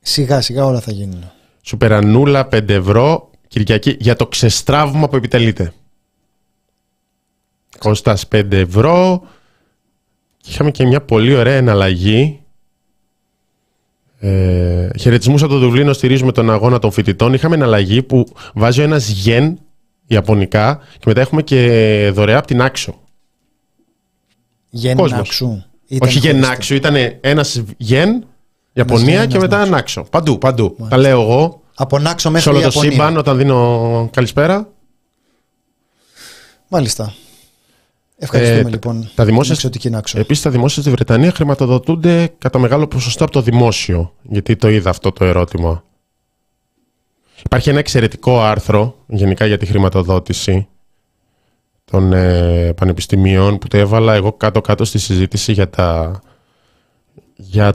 [0.00, 1.30] Σιγά σιγά όλα θα γίνουν.
[1.62, 5.72] Σουπερανούλα 5 ευρώ Κυριακή για το ξεστράβημα που επιτελείται.
[7.78, 9.22] Κώστας 5 ευρώ.
[10.46, 12.40] Είχαμε και μια πολύ ωραία εναλλαγή.
[14.18, 17.34] Ε, Χαιρετισμούς από το Δουβλίνο στηρίζουμε τον αγώνα των φοιτητών.
[17.34, 19.58] Είχαμε εναλλαγή που βάζει ένας γεν
[20.06, 23.00] Ιαπωνικά και μετά έχουμε και δωρεά από την Άξο.
[24.70, 25.62] Γεν Άξου.
[26.00, 28.24] Όχι γεν Άξου, ήταν ένας γεν
[28.72, 30.06] Ιαπωνία και μετά ένα Άξο.
[30.10, 30.76] Παντού, παντού.
[30.88, 31.61] Τα λέω εγώ.
[31.82, 34.68] Από Νάξο μέχρι Σε όλο το σύμπαν όταν δίνω καλησπέρα.
[36.68, 37.14] Μάλιστα.
[38.16, 39.70] Ευχαριστούμε ε, λοιπόν τα δημόσια,
[40.14, 44.14] Επίσης τα δημόσια στη Βρετανία χρηματοδοτούνται κατά μεγάλο ποσοστό από το δημόσιο.
[44.22, 45.84] Γιατί το είδα αυτό το ερώτημα.
[47.44, 50.68] Υπάρχει ένα εξαιρετικό άρθρο γενικά για τη χρηματοδότηση
[51.84, 56.20] των ε, πανεπιστημίων που το έβαλα εγώ κάτω-κάτω στη συζήτηση για τα,
[57.34, 57.74] για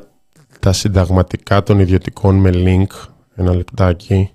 [0.60, 3.16] τα συνταγματικά των ιδιωτικών με link.
[3.40, 4.30] Ένα λεπτάκι.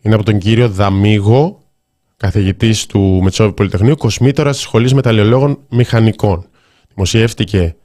[0.00, 1.62] Είναι από τον κύριο Δαμίγο
[2.16, 6.46] καθηγητής του Μετσόβη Πολυτεχνείου, κοσμήτορα τη Σχολής Μεταλλιολόγων Μηχανικών.
[6.94, 7.76] Δημοσιεύτηκε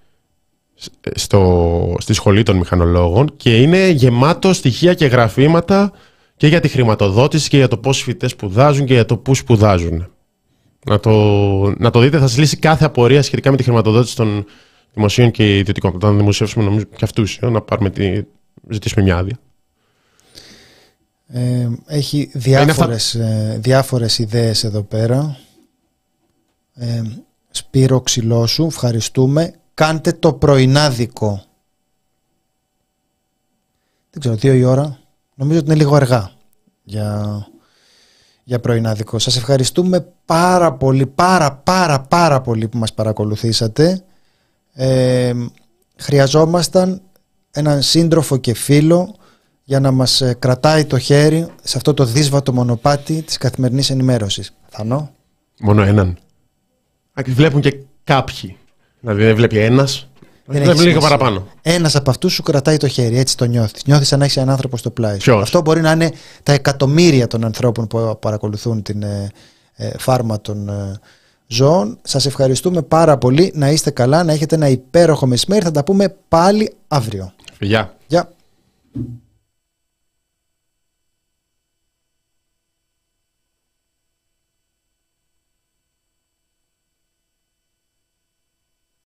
[1.14, 5.91] στο, στη Σχολή των Μηχανολόγων και είναι γεμάτο στοιχεία και γραφήματα
[6.38, 10.07] και για τη χρηματοδότηση και για το πόσοι φοιτητές σπουδάζουν και για το πού σπουδάζουν.
[10.86, 11.12] Να το,
[11.78, 14.45] να το δείτε, θα σας λύσει κάθε απορία σχετικά με τη χρηματοδότηση των
[14.93, 15.99] δημοσίων και ιδιωτικών.
[15.99, 18.22] Θα δημοσιεύσουμε νομίζω και αυτούς, ε, να πάρουμε τη,
[18.70, 19.39] ζητήσουμε μια άδεια.
[21.34, 25.38] Ε, έχει διάφορες, ε, διάφορες ιδέες εδώ πέρα.
[26.74, 27.02] Ε,
[27.52, 28.04] Σπύρο
[28.46, 29.54] σου, ευχαριστούμε.
[29.74, 31.44] Κάντε το πρωινάδικο.
[34.10, 35.00] Δεν ξέρω, δύο η ώρα.
[35.36, 36.32] Νομίζω ότι είναι λίγο αργά
[36.84, 37.48] για,
[38.44, 39.20] για πρωινάδικο.
[39.20, 44.04] Σας ευχαριστούμε πάρα πολύ, πάρα πάρα πάρα πολύ που μας παρακολουθήσατε.
[44.74, 45.34] Ε,
[45.98, 47.02] χρειαζόμασταν
[47.52, 49.16] έναν σύντροφο και φίλο
[49.72, 54.53] για να μας ε, κρατάει το χέρι σε αυτό το δύσβατο μονοπάτι της καθημερινής ενημέρωσης.
[54.69, 55.11] Θανό.
[55.59, 56.17] Μόνο έναν.
[57.26, 58.57] Βλέπουν και κάποιοι.
[58.99, 60.07] Δηλαδή δεν βλέπει ένας,
[60.45, 61.18] Δεν βλέπει έχει λίγο σημασία.
[61.18, 61.48] παραπάνω.
[61.61, 63.85] Ένας από αυτούς σου κρατάει το χέρι, έτσι το νιώθεις.
[63.85, 65.23] Νιώθεις σαν να έχεις έναν άνθρωπο στο πλάι σου.
[65.23, 66.11] Ποιος; Αυτό μπορεί να είναι
[66.43, 69.30] τα εκατομμύρια των ανθρώπων που παρακολουθούν την ε,
[69.76, 70.99] ε, φάρμα των ε,
[71.48, 71.98] ζώων.
[72.02, 73.52] Σας ευχαριστούμε πάρα πολύ.
[73.56, 75.64] Να είστε καλά, να έχετε ένα υπέροχο μεσημέρι.
[75.64, 77.34] Θα τα πούμε πάλι αύριο.
[77.60, 77.95] Γεια.
[78.07, 78.31] Γεια.